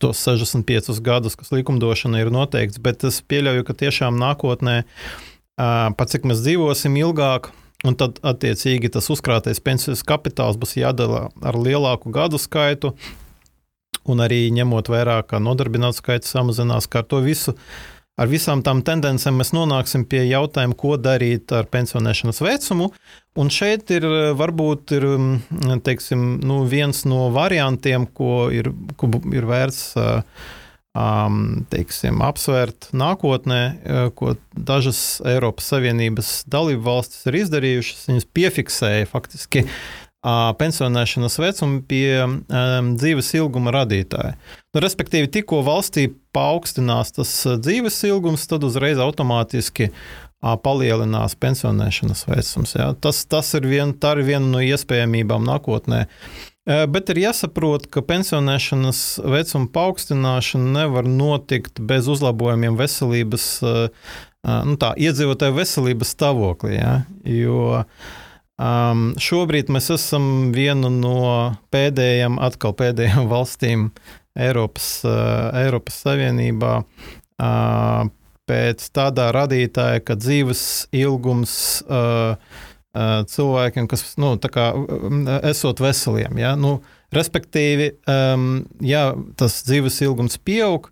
tos 0.00 0.20
65 0.26 0.98
gadus, 1.04 1.36
kas 1.38 1.52
likumdošana 1.54 2.20
ir 2.20 2.32
noteikts, 2.34 2.80
bet 2.82 3.04
es 3.06 3.20
pieļauju, 3.22 3.64
ka 3.68 3.76
tiešām 3.84 4.16
nākotnē, 4.18 4.80
uh, 4.82 5.20
pat 5.56 6.12
cik 6.14 6.28
mēs 6.28 6.42
dzīvosim 6.44 6.96
ilgāk, 7.00 7.50
un 7.86 7.96
tad 7.98 8.20
attiecīgi 8.22 8.92
tas 8.94 9.10
uzkrātais 9.12 9.62
pensijas 9.64 10.04
kapitāls 10.06 10.60
būs 10.60 10.76
jādala 10.78 11.28
ar 11.42 11.58
lielāku 11.58 12.12
gadu 12.14 12.40
skaitu, 12.40 12.94
un 14.08 14.22
arī 14.22 14.46
ņemot 14.54 14.90
vērā, 14.90 15.20
ka 15.26 15.42
nodarbinātu 15.42 16.00
skaits 16.00 16.32
samazinās, 16.34 16.88
kā 16.90 17.02
ar 17.02 17.10
to 17.10 17.22
visu 17.22 17.56
ar 18.20 18.28
visām 18.28 18.60
tām 18.64 18.82
tendencēm 18.84 19.38
mēs 19.40 19.52
nonāksim 19.56 20.04
pie 20.08 20.24
jautājuma, 20.28 20.76
ko 20.78 20.96
darīt 21.00 21.52
ar 21.56 21.68
pensionēšanas 21.72 22.42
vecumu. 22.44 22.90
Un 23.40 23.48
šeit 23.52 23.90
ir 23.94 24.04
varbūt 24.36 24.92
ir, 24.98 25.06
teiksim, 25.86 26.26
nu, 26.44 26.62
viens 26.68 27.06
no 27.08 27.30
variantiem, 27.32 28.06
ko 28.12 28.50
ir, 28.52 28.68
ko 29.00 29.08
ir 29.32 29.48
vērts 29.48 29.86
um, 29.96 30.26
teiksim, 31.72 32.20
apsvērt 32.20 32.90
nākotnē, 32.92 33.60
ko 34.18 34.34
dažas 34.52 35.22
Eiropas 35.24 35.70
Savienības 35.72 36.42
dalību 36.52 36.84
valstis 36.84 37.24
ir 37.30 37.38
izdarījušas. 37.40 38.08
Viņas 38.10 38.28
piefiksēja 38.36 39.08
faktiski 39.08 39.64
pensionēšanas 40.22 41.38
vecumu 41.42 41.80
pie 41.88 42.20
um, 42.22 42.36
dzīves 42.94 43.32
ilguma 43.34 43.72
radītāja. 43.74 44.36
Nu, 44.70 44.82
respektīvi, 44.84 45.30
tikko 45.32 45.64
valstī 45.66 46.12
paaugstinās 46.36 47.10
tas 47.16 47.32
dzīves 47.58 47.96
ilgums, 48.06 48.46
tad 48.46 48.62
uzreiz 48.68 49.02
automātiski 49.02 49.88
uh, 49.90 50.54
palielinās 50.62 51.34
pensionēšanas 51.38 52.26
vecums. 52.26 52.74
Ja? 52.74 52.92
Tas, 52.94 53.24
tas 53.30 53.52
ir, 53.58 53.66
vien, 53.70 53.94
ir 53.94 54.22
viena 54.26 54.46
no 54.46 54.62
iespējamībām 54.62 55.46
nākotnē. 55.46 56.06
Bet 56.62 57.10
ir 57.10 57.18
jāsaprot, 57.18 57.88
ka 57.90 58.04
pensionēšanas 58.06 58.98
vecuma 59.26 59.66
paaugstināšana 59.74 60.74
nevar 60.76 61.08
notikt 61.10 61.80
bez 61.82 62.06
uzlabojumiem 62.06 62.76
veselības, 62.78 63.46
nu 64.70 64.76
tā, 64.78 64.92
iedzīvotāju 64.94 65.56
veselības 65.58 66.12
stāvoklī. 66.14 66.76
Ja? 66.76 66.92
Jo 67.26 67.80
Um, 68.62 69.14
šobrīd 69.18 69.70
mēs 69.72 69.88
esam 69.94 70.52
viena 70.54 70.90
no 70.92 71.18
pēdējām, 71.72 72.36
atkal 72.42 72.74
pēdējām 72.78 73.30
valstīm 73.32 73.88
Eiropas, 74.38 74.88
uh, 75.08 75.48
Eiropas 75.62 75.96
Savienībā 76.04 76.74
uh, 76.82 78.10
pēc 78.48 78.84
tādā 78.94 79.30
radītāja, 79.34 80.02
ka 80.04 80.16
dzīves 80.20 80.64
ilgums 80.94 81.54
uh, 81.88 82.36
cilvēkiem, 82.92 83.88
kas, 83.88 84.04
nu, 84.20 84.34
kā 84.52 84.66
esot 85.48 85.80
veseliem, 85.80 86.36
ja, 86.42 86.52
nu, 86.60 86.80
respektīvi, 87.14 87.94
um, 88.08 88.62
ja 88.84 89.10
tas 89.40 89.62
dzīves 89.66 90.00
ilgums 90.04 90.36
pieaug, 90.44 90.90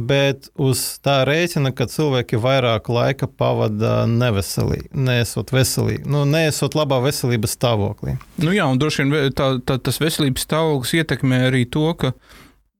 bet 0.00 0.50
uz 0.60 0.82
tā 1.04 1.20
rēķina, 1.28 1.72
ka 1.76 1.88
cilvēki 1.90 2.38
vairāk 2.40 2.88
laika 2.92 3.26
pavada 3.28 4.04
neveselīgi, 4.08 4.92
neesot 4.94 5.50
veselīgi, 5.52 6.04
nu, 6.08 6.22
neesot 6.28 6.76
labā 6.78 7.00
veselības 7.04 7.56
stāvoklī. 7.56 8.14
Nu 8.40 8.54
jā, 8.54 8.68
un 8.70 8.78
droši 8.80 9.02
vien 9.04 9.34
tā, 9.36 9.52
tā, 9.66 9.80
tas 9.82 10.00
veselības 10.00 10.46
stāvoklis 10.46 10.94
ietekmē 11.00 11.44
arī 11.48 11.66
to, 11.68 11.88
ka. 11.98 12.14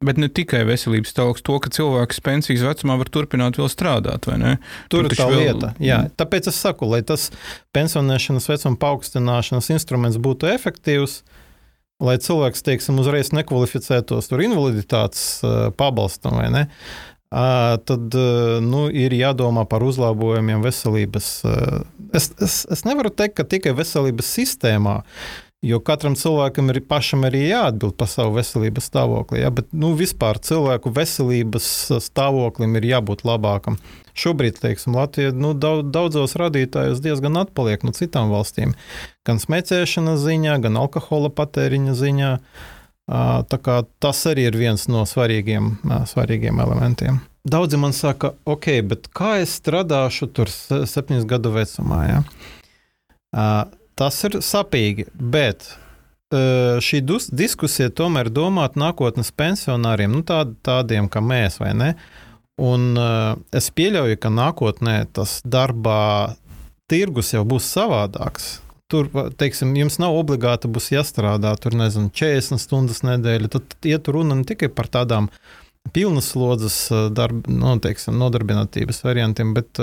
Bet 0.01 0.17
ne 0.17 0.31
tikai 0.33 0.63
veselības 0.65 1.11
stāvoklis, 1.13 1.45
to, 1.45 1.59
ka 1.61 1.71
cilvēks 1.77 2.23
pensijas 2.25 2.63
vecumā 2.65 2.95
var 3.03 3.11
turpināt 3.13 3.59
vēl 3.61 3.69
strādāt, 3.69 4.25
vai 4.31 4.39
ne? 4.41 4.53
Tur 4.89 5.05
ir 5.05 5.13
tā 5.13 5.27
vēl... 5.29 5.43
lieta. 5.43 5.75
Jā, 5.77 5.99
tāpēc 6.17 6.49
es 6.49 6.57
saku, 6.57 6.89
lai 6.89 7.03
tas 7.05 7.27
pensionēšanas 7.77 8.49
vecuma 8.49 8.81
paaugstināšanas 8.81 9.69
instruments 9.75 10.17
būtu 10.17 10.49
efektīvs, 10.55 11.19
lai 12.01 12.17
cilvēks, 12.25 12.65
teiksim, 12.65 12.97
uzreiz 13.03 13.29
nekvalificētos 13.37 14.33
tur 14.33 14.41
invaliditātes 14.47 15.27
pabalstam 15.77 16.41
vai 16.41 16.49
ne, 16.55 16.65
tad 17.31 18.17
nu, 18.65 18.87
ir 18.89 19.13
jādomā 19.15 19.67
par 19.69 19.85
uzlabojumiem 19.85 20.65
veselības. 20.65 21.29
Es, 22.17 22.33
es, 22.41 22.57
es 22.73 22.87
nevaru 22.89 23.13
teikt, 23.13 23.37
ka 23.37 23.45
tikai 23.53 23.77
veselības 23.77 24.33
sistēmā, 24.41 25.03
jo 25.63 25.81
katram 25.85 26.15
cilvēkam 26.17 26.73
ir 26.73 26.81
pašam 26.89 27.27
arī 27.29 27.43
jāatbild 27.51 27.97
par 28.01 28.09
savu 28.09 28.33
veselības 28.39 28.89
stāvokli. 28.89 29.43
Ja? 29.43 29.51
Bet 29.53 29.69
nu, 29.77 29.93
vispār 29.99 30.41
cilvēku 30.41 30.93
veselības 30.97 31.67
stāvoklim 32.01 32.79
ir 32.81 32.89
jābūt 32.95 33.25
labākam. 33.29 33.77
Šobrīd, 34.17 34.59
teiksim, 34.61 34.97
Latvija 34.97 35.33
nu, 35.37 35.53
daudzos 35.55 36.35
radītājos 36.41 37.01
diezgan 37.05 37.39
atpaliek 37.41 37.85
no 37.87 37.93
citām 37.97 38.33
valstīm. 38.33 38.75
Gan 39.29 39.41
smēķēšanas 39.41 40.21
ziņā, 40.25 40.59
gan 40.65 40.81
alkohola 40.81 41.31
patēriņa 41.33 41.97
ziņā. 41.97 42.35
Tas 43.11 44.21
arī 44.31 44.47
ir 44.51 44.57
viens 44.59 44.87
no 44.91 45.03
svarīgiem, 45.09 45.73
svarīgiem 46.07 46.61
elementiem. 46.63 47.21
Daudzi 47.49 47.79
man 47.81 47.95
saka, 47.97 48.35
ok, 48.45 48.69
bet 48.87 49.09
kā 49.17 49.39
es 49.41 49.55
strādāšu 49.61 50.29
tur 50.37 50.51
septiņus 50.53 51.25
gadu 51.29 51.55
vecumā? 51.55 52.01
Ja? 52.11 52.21
Tas 54.01 54.17
ir 54.25 54.39
sapīgi, 54.41 55.05
bet 55.13 55.69
šī 56.31 57.03
diskusija 57.05 57.91
tomēr 57.93 58.31
domāt 58.33 58.79
nākotnes 58.79 59.33
pensionāriem, 59.37 60.15
nu 60.15 60.23
tād, 60.25 60.55
tādiem 60.65 61.11
kā 61.11 61.21
mēs, 61.21 61.59
vai 61.61 61.75
ne? 61.77 61.91
Un 62.61 62.95
es 63.57 63.71
pieļauju, 63.77 64.17
ka 64.21 64.31
nākotnē 64.33 64.97
tas 65.17 65.41
darbā 65.45 66.37
tirgus 66.91 67.35
jau 67.35 67.45
būs 67.49 67.69
savādāks. 67.75 68.51
Tur, 68.91 69.07
teiksim, 69.39 69.77
jums 69.79 70.01
nav 70.03 70.17
obligāti 70.19 70.71
būs 70.71 70.91
jāstrādā 70.91 71.53
tur, 71.63 71.77
nezinu, 71.79 72.11
40 72.11 72.59
stundas 72.59 73.05
nedēļā. 73.07 73.51
Tad 73.53 73.77
iet 73.87 74.09
runa 74.11 74.35
ne 74.41 74.47
tikai 74.49 74.67
par 74.75 74.91
tādām 74.91 75.29
pilnas 75.95 76.33
slodzes 76.33 76.89
darba, 77.15 77.53
nu, 77.53 77.77
teiksim, 77.83 78.19
nodarbinātības 78.19 79.05
variantiem, 79.07 79.55
bet 79.57 79.79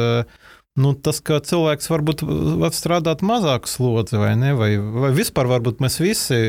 nu, 0.78 0.94
tas, 0.94 1.20
ka 1.26 1.40
cilvēks 1.44 1.90
varbūt 1.92 2.24
var 2.62 2.74
strādāt 2.76 3.24
mazāku 3.26 3.70
slodzi 3.72 4.20
vai 4.22 4.34
ne, 4.40 4.54
vai, 4.58 4.72
vai 4.78 5.12
vispār 5.16 5.50
varbūt 5.50 5.84
mēs 5.84 6.00
visi, 6.04 6.40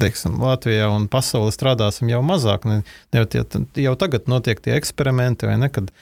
teiksim, 0.00 0.38
Latvijā 0.42 0.90
un 0.92 1.08
pasaulē 1.12 1.54
strādāsim 1.54 2.10
jau 2.12 2.22
mazāk. 2.26 2.68
Ne, 2.68 2.82
ne, 3.14 3.26
tie, 3.30 3.44
jau 3.84 3.96
tagad 4.00 4.30
notiek 4.32 4.62
tie 4.64 4.76
eksperimenti 4.78 5.50
vai 5.50 5.58
ne, 5.62 5.72
kad 5.72 5.92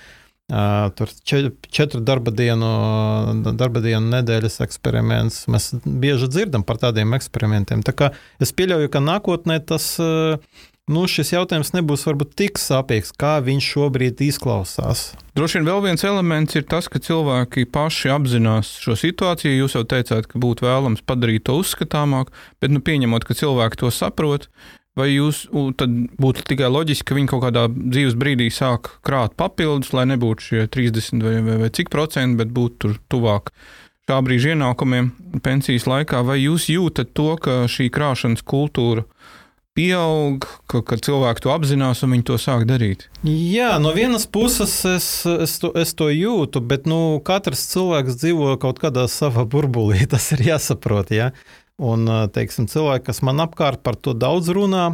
Tur 0.94 1.08
četru 1.70 2.00
darba 2.04 2.28
dienu, 2.30 2.68
darba 3.56 3.80
dienu 3.80 4.10
nedēļas 4.12 4.60
eksperiments. 4.66 5.46
Mēs 5.48 5.70
bieži 5.88 6.28
dzirdam 6.28 6.66
par 6.68 6.76
tādiem 6.82 7.16
eksperimentiem. 7.16 7.80
Tā 7.80 7.94
kā 7.96 8.10
es 8.44 8.52
pieļauju, 8.52 8.90
ka 8.92 9.00
nākotnē 9.00 9.56
tas, 9.64 9.94
nu, 10.90 11.06
šis 11.10 11.32
jautājums 11.32 11.72
nebūs 11.74 12.04
varbūt 12.08 12.36
tik 12.38 12.60
sāpīgs, 12.60 13.14
kā 13.16 13.38
viņš 13.44 13.70
šobrīd 13.74 14.22
izklausās. 14.26 15.12
Droši 15.34 15.60
vien 15.60 15.68
vēl 15.68 15.82
viens 15.88 16.06
elements 16.06 16.56
ir 16.58 16.66
tas, 16.70 16.88
ka 16.92 17.00
cilvēki 17.02 17.66
paši 17.74 18.12
apzinās 18.14 18.76
šo 18.84 18.96
situāciju. 19.00 19.56
Jūs 19.64 19.76
jau 19.78 19.84
teicāt, 19.88 20.28
ka 20.30 20.40
būtu 20.40 20.68
vēlams 20.68 21.04
padarīt 21.06 21.46
to 21.48 21.58
uzskatāmāk, 21.62 22.32
bet 22.62 22.74
nu, 22.74 22.84
pieņemot, 22.84 23.26
ka 23.26 23.36
cilvēki 23.38 23.82
to 23.82 23.92
saprot, 23.94 24.50
Vai 24.94 25.08
jūs 25.10 25.48
tad 25.78 25.94
būtu 26.22 26.44
tikai 26.46 26.68
loģiski, 26.70 27.06
ka 27.08 27.16
viņi 27.16 27.30
kaut 27.32 27.42
kādā 27.42 27.64
dzīves 27.66 28.14
brīdī 28.18 28.46
sāk 28.54 28.92
krāt 29.06 29.34
papildus, 29.34 29.90
lai 29.90 30.04
nebūtu 30.12 30.46
šie 30.48 30.66
30 30.70 31.24
vai, 31.24 31.32
vai, 31.42 31.56
vai 31.64 31.70
cik 31.74 31.90
procenti, 31.90 32.38
bet 32.38 32.52
būtu 32.54 32.78
tur 32.84 33.00
tuvāk 33.10 33.50
šā 34.06 34.20
brīža 34.22 34.52
ienākumiem 34.54 35.10
pensijas 35.42 35.88
laikā? 35.90 36.22
Vai 36.22 36.38
jūs 36.44 36.68
jūtat 36.70 37.10
to, 37.18 37.32
ka 37.42 37.64
šī 37.70 37.88
krāšanas 37.90 38.46
kultūra 38.46 39.02
pieaug, 39.74 40.44
ka, 40.70 40.80
ka 40.86 40.98
cilvēki 41.02 41.44
to 41.44 41.52
apzinās 41.54 42.04
un 42.06 42.14
viņi 42.14 42.26
to 42.28 42.38
sāk 42.40 42.66
darīt? 42.68 43.08
Jā, 43.26 43.74
no 43.82 43.94
vienas 43.96 44.26
puses 44.30 44.74
es, 44.88 45.08
es, 45.26 45.56
to, 45.62 45.72
es 45.78 45.94
to 45.98 46.08
jūtu, 46.14 46.62
bet 46.62 46.86
nu, 46.90 47.18
katrs 47.26 47.66
cilvēks 47.72 48.20
dzīvo 48.22 48.54
kaut 48.62 48.80
kādā 48.82 49.08
savā 49.10 49.46
burbulī. 49.50 50.04
Tas 50.12 50.30
ir 50.36 50.44
jāsaprot. 50.48 51.10
Ja? 51.14 51.32
Un, 51.82 52.06
teiksim, 52.34 52.68
cilvēki, 52.70 53.08
kas 53.10 53.24
man 53.26 53.42
apkārt 53.42 53.82
par 53.86 53.98
to 53.98 54.14
daudz 54.14 54.52
runā, 54.54 54.92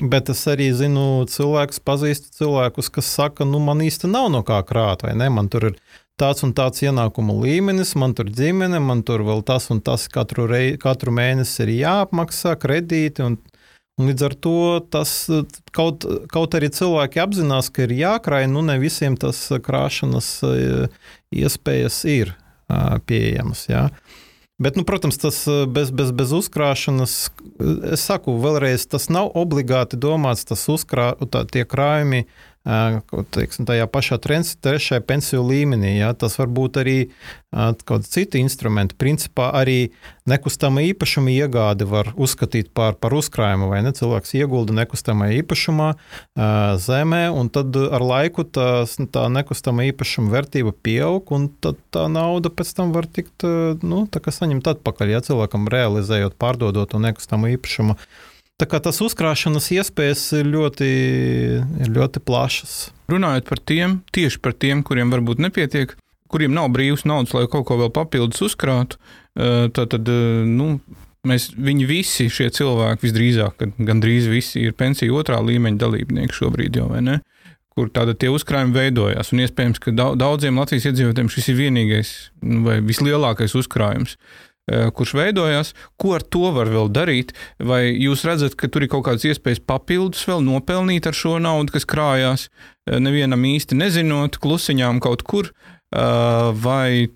bet 0.00 0.30
es 0.32 0.44
arī 0.48 0.70
zinu 0.76 1.26
cilvēkus, 1.28 1.82
pazīstu 1.84 2.30
cilvēkus, 2.38 2.92
kas 2.94 3.10
saka, 3.10 3.44
nu, 3.48 3.58
man 3.62 3.82
īsti 3.84 4.10
nav 4.10 4.30
no 4.32 4.44
kā 4.46 4.62
krāt, 4.66 5.02
vai 5.04 5.16
ne? 5.18 5.28
Man 5.32 5.50
tur 5.52 5.72
ir 5.72 5.80
tāds 6.20 6.44
un 6.46 6.54
tāds 6.56 6.84
ienākumu 6.84 7.34
līmenis, 7.42 7.94
man 7.98 8.14
tur 8.16 8.30
ģimene, 8.30 8.80
man 8.84 9.02
tur 9.06 9.24
vēl 9.26 9.42
tas 9.46 9.70
un 9.72 9.80
tas 9.84 10.06
katru, 10.12 10.46
rei, 10.50 10.76
katru 10.80 11.12
mēnesi 11.16 11.64
ir 11.64 11.74
jāapmaksā 11.80 12.54
kredīti. 12.60 13.24
Un 13.26 13.38
līdz 14.08 14.26
ar 14.28 14.34
to 14.46 14.60
tas 14.92 15.12
kaut, 15.76 16.06
kaut 16.32 16.56
arī 16.58 16.70
cilvēki 16.74 17.22
apzinās, 17.22 17.70
ka 17.74 17.84
ir 17.86 17.96
jākrāj, 17.98 18.48
nu 18.50 18.64
ne 18.66 18.78
visiem 18.82 19.18
tas 19.20 19.42
krāšanas 19.64 20.32
iespējas 21.34 22.02
ir 22.08 22.34
pieejamas. 23.06 23.66
Jā. 23.70 23.88
Bet, 24.60 24.76
nu, 24.76 24.84
protams, 24.84 25.16
tas 25.18 25.46
eh, 25.48 25.64
bez, 25.66 25.88
bez, 25.90 26.10
bez 26.12 26.34
uzkrāšanas, 26.36 27.14
es 27.96 28.02
saku 28.04 28.34
vēlreiz, 28.42 28.84
tas 28.92 29.08
nav 29.08 29.30
obligāti 29.40 29.96
domāts, 29.96 30.44
tas 30.44 30.66
uzkrā, 30.68 31.14
tā, 31.32 31.46
tie 31.48 31.64
krājumi 31.64 32.26
teiksim, 32.64 33.64
tajā 33.64 33.86
pašā 33.88 34.18
trešajā 34.20 35.00
pensiju 35.08 35.40
līmenī. 35.48 35.94
Ja? 36.02 36.12
Tas 36.12 36.36
var 36.36 36.50
būt 36.52 36.76
arī 36.82 36.96
kaut 37.88 38.04
citi 38.06 38.42
instrumenti. 38.44 38.94
Principā 39.00 39.48
arī 39.56 39.90
nekustamā 40.28 40.84
īpašuma 40.92 41.32
iegāde 41.32 41.88
var 41.88 42.12
uzskatīt 42.20 42.68
par, 42.76 42.94
par 43.00 43.16
uzkrājumu, 43.16 43.70
vai 43.72 43.80
ne? 43.82 43.94
Cilvēks 43.96 44.36
iegulda 44.38 44.76
nekustamā 44.76 45.32
īpašumā 45.40 45.88
zemē, 46.84 47.22
un 47.34 47.50
tad 47.50 47.74
ar 47.80 48.04
laiku 48.04 48.44
tās, 48.44 48.98
tā 49.00 49.26
nekustamā 49.32 49.88
īpašuma 49.90 50.30
vērtība 50.36 50.76
pieaug, 50.76 51.32
un 51.34 51.48
tad 51.64 51.80
tā 51.90 52.06
nauda 52.12 52.52
pēc 52.52 52.76
tam 52.76 52.92
var 52.94 53.08
tikt 53.10 53.48
nu, 53.82 54.04
saņemta 54.12 54.76
atpakaļ, 54.76 55.16
ja 55.16 55.24
cilvēkam 55.24 55.66
realizējot, 55.72 56.38
pārdodot 56.38 56.92
to 56.92 57.00
nekustamo 57.02 57.50
īpašumu. 57.56 57.96
Tā 58.60 58.66
kā 58.68 58.76
tas 58.84 58.98
uzkrāšanas 59.00 59.70
iespējas 59.72 60.22
ir 60.36 60.48
ļoti, 60.52 60.88
ir 61.80 61.92
ļoti 61.94 62.20
plašas. 62.28 62.90
Runājot 63.08 63.46
par 63.48 63.62
tiem, 63.64 64.00
tieši 64.12 64.40
par 64.44 64.52
tiem, 64.52 64.82
kuriem 64.84 65.12
varbūt 65.14 65.40
nepietiek, 65.40 65.94
kuriem 66.30 66.52
nav 66.52 66.68
brīvs 66.74 67.06
naudas, 67.08 67.32
lai 67.32 67.48
kaut 67.48 67.64
ko 67.70 67.78
vēl 67.80 67.92
papildus 67.94 68.44
uzkrātu, 68.44 69.00
eh, 69.40 69.70
tad, 69.72 69.94
tad 69.94 70.10
eh, 70.12 70.44
nu, 70.44 70.74
mēs, 71.26 71.50
viņi 71.56 71.88
visi 71.88 72.28
šie 72.28 72.50
cilvēki 72.58 73.06
visdrīzāk, 73.06 73.64
gandrīz 73.80 74.28
visi 74.28 74.66
ir 74.66 74.76
pensiju 74.76 75.16
otrā 75.22 75.40
līmeņa 75.44 75.80
dalībnieki 75.80 76.36
šobrīd 76.36 76.76
jau, 76.82 76.90
vai 76.92 77.00
ne? 77.06 77.18
Kur 77.72 77.88
tāda 77.94 78.12
tie 78.18 78.28
uzkrājumi 78.28 78.74
veidojās. 78.74 79.30
Un 79.32 79.44
iespējams, 79.44 79.80
ka 79.80 79.94
daudziem 79.94 80.58
Latvijas 80.58 80.90
iedzīvotājiem 80.90 81.30
šis 81.32 81.48
ir 81.52 81.58
vienīgais 81.62 82.10
vai 82.66 82.80
vislielākais 82.84 83.54
uzkrājums. 83.56 84.18
Eh, 84.68 84.90
kurš 84.94 85.16
veidojās, 85.18 85.72
ko 85.98 86.12
ar 86.14 86.22
to 86.22 86.50
var 86.54 86.68
vēl 86.70 86.90
darīt, 86.94 87.32
vai 87.58 87.88
jūs 87.90 88.22
redzat, 88.28 88.54
ka 88.54 88.68
tur 88.70 88.84
ir 88.84 88.90
kaut 88.92 89.06
kādas 89.08 89.24
iespējas 89.26 89.62
papildus 89.66 90.22
vēl 90.28 90.44
nopelnīt 90.46 91.08
ar 91.10 91.16
šo 91.16 91.38
naudu, 91.42 91.74
kas 91.74 91.88
krājās, 91.90 92.46
eh, 92.86 93.00
nevienam 93.02 93.42
īsti 93.48 93.74
nezinot, 93.80 94.38
klusiņām 94.38 95.00
kaut 95.02 95.24
kur, 95.24 95.50
eh, 95.50 96.52
vai 96.54 97.08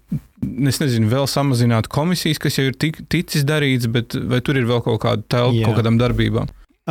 es 0.66 0.80
nezinu, 0.82 1.06
vēl 1.12 1.30
samazināt 1.30 1.86
komisijas, 1.86 2.40
kas 2.42 2.58
jau 2.58 2.66
ir 2.66 2.74
tik, 2.74 3.04
ticis 3.08 3.44
darīts, 3.44 3.86
bet 3.86 4.14
vai 4.14 4.40
tur 4.40 4.56
ir 4.56 4.66
vēl 4.66 4.82
kaut 4.82 5.00
kāda 5.04 5.22
telpa 5.22 5.68
kaut 5.68 5.78
kādām 5.78 6.00
darbībām? 6.00 6.48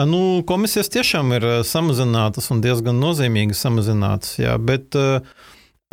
Nu, 0.08 0.44
komisijas 0.48 0.90
tiešām 0.90 1.36
ir 1.36 1.42
samazinātas 1.62 2.50
un 2.52 2.62
diezgan 2.62 2.98
nozīmīgi 2.98 3.54
samazinātas, 3.54 4.40
jā, 4.40 4.56
bet 4.58 4.96
uh, 4.96 5.20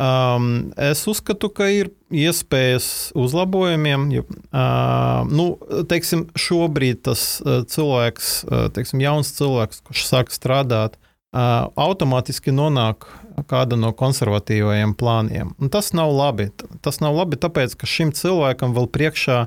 Um, 0.01 0.71
es 0.81 1.03
uzskatu, 1.05 1.51
ka 1.53 1.67
ir 1.69 1.91
iespējas 2.09 3.11
uzlabojumiem. 3.17 4.07
Jo, 4.15 4.23
uh, 4.25 5.27
nu, 5.29 5.45
teiksim, 5.91 6.25
šobrīd 6.33 7.03
tas 7.05 7.25
uh, 7.43 7.61
cilvēks, 7.69 8.31
uh, 8.47 8.65
teiksim, 8.73 9.03
jauns 9.03 9.29
cilvēks, 9.37 9.83
kurš 9.85 10.07
sāk 10.07 10.33
strādāt, 10.33 10.97
uh, 10.97 11.69
automātiski 11.77 12.53
nonāk 12.55 13.05
kāda 13.51 13.77
no 13.77 13.91
konservatīvajiem 13.97 14.95
plāniem. 14.97 15.53
Un 15.61 15.69
tas 15.73 15.91
nav 15.97 16.13
labi. 16.15 16.49
Tas 16.81 16.97
nav 17.03 17.19
labi, 17.19 17.37
tāpēc, 17.41 17.77
ka 17.77 17.89
šim 17.89 18.15
cilvēkam 18.15 18.73
vēl 18.77 18.89
priekšā, 18.89 19.43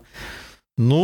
nu, 0.86 1.02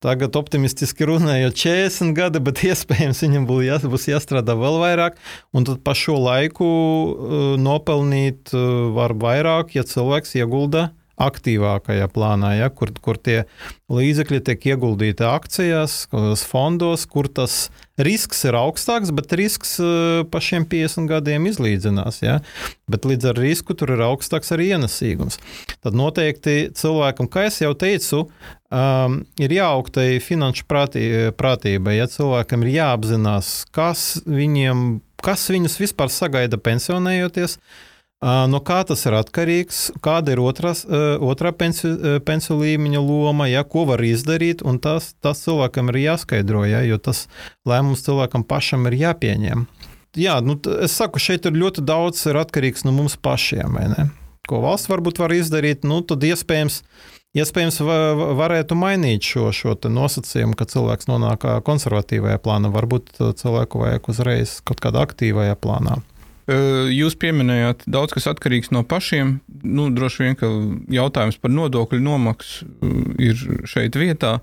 Tagad 0.00 0.36
optimistiski 0.38 1.04
runājot, 1.04 1.58
40 1.60 2.14
gadi, 2.16 2.40
bet 2.40 2.62
iespējams 2.70 3.20
viņam 3.26 3.48
jā, 3.66 3.76
būs 3.84 4.08
jāstrādā 4.08 4.56
vēl 4.56 4.78
vairāk. 4.80 5.18
Un 5.52 5.68
tad 5.68 5.82
pa 5.84 5.92
šo 5.98 6.16
laiku 6.24 6.68
uh, 6.68 7.42
nopelnīt 7.60 8.54
uh, 8.56 8.88
var 8.96 9.12
vairāk, 9.20 9.76
ja 9.76 9.84
cilvēks 9.84 10.38
iegulda 10.40 10.88
aktīvākajā 11.20 12.08
plānā, 12.14 12.54
ja, 12.58 12.70
kur, 12.72 12.92
kur 13.04 13.18
tie 13.20 13.42
līdzekļi 13.92 14.40
tiek 14.46 14.66
ieguldīti 14.72 15.26
akcijās, 15.26 16.04
fondos, 16.46 17.04
kur 17.10 17.28
tas 17.28 17.68
risks 18.00 18.44
ir 18.48 18.56
augstāks, 18.56 19.12
bet 19.14 19.34
risks 19.36 19.74
eh, 19.82 20.22
pa 20.30 20.40
šiem 20.44 20.64
50 20.70 21.10
gadiem 21.10 21.48
izlīdzinās. 21.50 22.22
Ja? 22.24 22.38
Bet 22.90 23.08
līdz 23.08 23.32
ar 23.32 23.42
risku 23.42 23.76
tur 23.76 23.92
ir 23.96 24.04
augstāks 24.06 24.54
arī 24.56 24.70
ienesīgums. 24.76 25.40
Tad 25.84 25.98
noteikti 25.98 26.70
cilvēkam, 26.78 27.28
kā 27.30 27.48
jau 27.50 27.74
teicu, 27.76 28.24
um, 28.70 29.20
ir 29.42 29.52
jāaug 29.56 29.90
tai 29.92 30.08
finanšu 30.22 30.66
prātī, 30.70 31.04
prātībai. 31.36 31.98
Ja 31.98 32.08
cilvēkam 32.10 32.64
ir 32.64 32.74
jāapzinās, 32.78 33.52
kas, 33.74 34.08
viņiem, 34.24 35.00
kas 35.24 35.48
viņus 35.52 35.78
vispār 35.82 36.12
sagaida 36.14 36.60
pensionējoties. 36.62 37.58
Uh, 37.58 37.86
No 38.20 38.58
kā 38.60 38.82
tas 38.84 39.00
ir 39.08 39.14
atkarīgs, 39.16 39.76
kāda 40.04 40.34
ir 40.34 40.42
otras, 40.44 40.82
otrā 40.84 41.54
pensiju, 41.56 42.18
pensiju 42.20 42.58
līmeņa 42.60 43.00
loma, 43.00 43.46
ja, 43.48 43.62
ko 43.64 43.86
var 43.88 44.02
izdarīt, 44.04 44.60
un 44.60 44.76
tas, 44.76 45.14
tas 45.24 45.40
cilvēkam 45.46 45.88
ir 45.88 46.02
jāskaidro, 46.02 46.66
ja, 46.68 46.82
jo 46.84 46.98
tas 47.00 47.30
lēmums 47.64 48.04
cilvēkam 48.04 48.44
pašam 48.44 48.84
ir 48.90 48.98
jāpieņem. 49.00 49.64
Jā, 50.20 50.36
nu, 50.44 50.58
es 50.84 50.98
saku, 51.00 51.22
šeit 51.22 51.48
ir 51.48 51.56
ļoti 51.56 51.86
daudz 51.86 52.20
ir 52.28 52.36
atkarīgs 52.42 52.84
no 52.84 52.92
mums 52.92 53.16
pašiem. 53.16 53.80
Ko 54.50 54.60
valsts 54.66 54.92
varbūt 54.92 55.22
var 55.22 55.32
izdarīt, 55.32 55.88
nu, 55.88 56.02
tad 56.04 56.20
iespējams, 56.26 56.82
iespējams 57.40 57.80
varētu 58.36 58.76
mainīt 58.76 59.24
šo, 59.24 59.48
šo 59.54 59.78
nosacījumu, 59.88 60.60
ka 60.60 60.68
cilvēks 60.68 61.08
nonāk 61.08 61.48
konservatīvajā 61.64 62.44
plānā, 62.44 62.68
varbūt 62.74 63.16
cilvēku 63.40 63.80
vajag 63.86 64.12
uzreiz 64.12 64.58
kaut 64.60 64.84
kādā 64.84 65.08
aktīvajā 65.08 65.56
plānā. 65.56 66.02
Jūs 66.50 67.14
pieminējāt, 67.20 67.84
daudz 67.86 68.14
kas 68.16 68.26
atkarīgs 68.32 68.72
no 68.74 68.82
pašiem. 68.88 69.36
Nu, 69.62 69.86
droši 69.94 70.24
vien, 70.24 70.36
ka 70.38 70.48
jautājums 70.90 71.38
par 71.38 71.52
nodokļu 71.54 72.00
nomaksu 72.02 72.66
ir 73.22 73.38
šeit 73.70 73.98
vietā, 73.98 74.38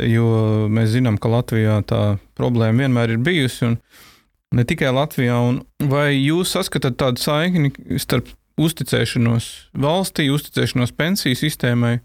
jo 0.00 0.68
mēs 0.72 0.94
zinām, 0.94 1.18
ka 1.20 1.32
Latvijā 1.32 1.80
tā 1.84 2.02
problēma 2.38 2.86
vienmēr 2.86 3.16
ir 3.16 3.24
bijusi. 3.26 3.74
Ne 4.56 4.64
tikai 4.66 4.94
Latvijā, 4.94 5.36
un 5.50 5.60
vai 5.90 6.14
jūs 6.16 6.56
saskatāt 6.56 6.96
tādu 7.02 7.22
saikni 7.22 7.74
starp 8.00 8.32
uzticēšanos 8.60 9.50
valstī, 9.80 10.30
uzticēšanos 10.32 10.94
pensiju 10.96 11.38
sistēmai 11.38 11.98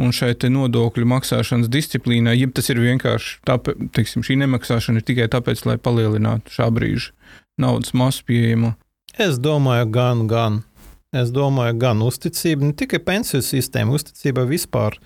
un 0.00 0.12
šai 0.14 0.34
nodokļu 0.50 1.06
maksāšanas 1.08 1.70
disciplīnai, 1.72 2.36
ja 2.38 2.50
tas 2.54 2.70
ir 2.72 2.82
vienkārši 2.82 3.40
tā, 3.46 3.58
teiksim, 3.96 4.24
šī 4.26 4.38
nemaksāšana 4.44 5.00
ir 5.00 5.06
tikai 5.06 5.30
tāpēc, 5.32 5.64
lai 5.66 5.78
palielinātu 5.82 6.54
šā 6.54 6.70
brīža 6.74 7.14
naudas 7.60 7.94
masu 7.96 8.24
pieejamu? 8.28 8.74
Es 9.18 9.38
domāju, 9.42 9.88
gan, 9.90 10.26
gan. 10.30 10.62
Es 11.10 11.32
domāju, 11.34 11.74
gan 11.82 12.02
uzticība, 12.06 12.68
ne 12.68 12.76
tikai 12.78 13.00
pensiju 13.02 13.42
sistēma, 13.42 13.96
uzticība 13.98 14.44
vispār 14.46 15.00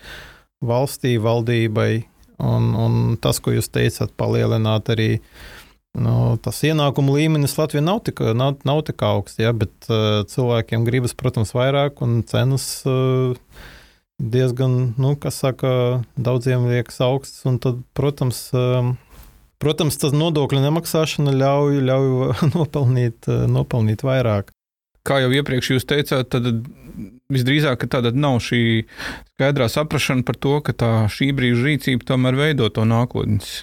valstī, 0.65 1.17
valdībai. 1.23 2.05
Un, 2.45 2.73
un 2.77 3.17
tas, 3.23 3.39
ko 3.41 3.55
jūs 3.55 3.71
teicat, 3.73 4.11
palielināt 4.19 4.91
arī 4.93 5.09
nu, 5.95 6.35
tas 6.43 6.59
ienākumu 6.67 7.15
līmenis 7.15 7.55
Latvijā 7.57 7.85
nav 7.85 8.03
tik, 8.05 8.21
nav, 8.35 8.59
nav 8.67 8.83
tik 8.89 9.05
augsts, 9.07 9.39
ja, 9.41 9.55
bet 9.57 9.73
uh, 9.87 10.25
cilvēkiem 10.29 10.85
gribas, 10.85 11.15
protams, 11.17 11.55
vairāk 11.57 12.03
un 12.05 12.21
cenas. 12.29 12.67
Uh, 12.85 13.39
diezgan, 14.19 14.95
nu, 15.01 15.15
kas 15.19 15.41
saka, 15.43 16.03
daudziem 16.17 16.69
liekas 16.71 17.01
augsts. 17.03 17.43
Tad, 17.63 17.81
protams, 17.97 18.47
uh, 18.55 18.93
Protams, 19.63 19.99
tas 20.01 20.15
nodokļu 20.17 20.61
nemaksāšana 20.65 21.35
ļauj, 21.39 21.81
ļauj 21.89 22.11
nopelnīt, 22.57 23.31
nopelnīt 23.51 24.05
vairāk. 24.07 24.53
Kā 25.05 25.21
jau 25.21 25.33
iepriekš 25.37 25.75
jūs 25.75 25.85
teicāt, 25.89 26.31
tad 26.33 26.49
visdrīzāk 27.33 27.85
tāda 27.93 28.13
nav 28.17 28.39
šī 28.45 28.63
skaidrā 29.35 29.69
saprāšana 29.69 30.25
par 30.25 30.39
to, 30.41 30.59
ka 30.65 30.73
tā 30.73 30.93
šī 31.13 31.31
brīža 31.37 31.69
rīcība 31.69 32.09
tomēr 32.09 32.39
veido 32.39 32.71
to 32.73 32.87
nākotnes 32.89 33.63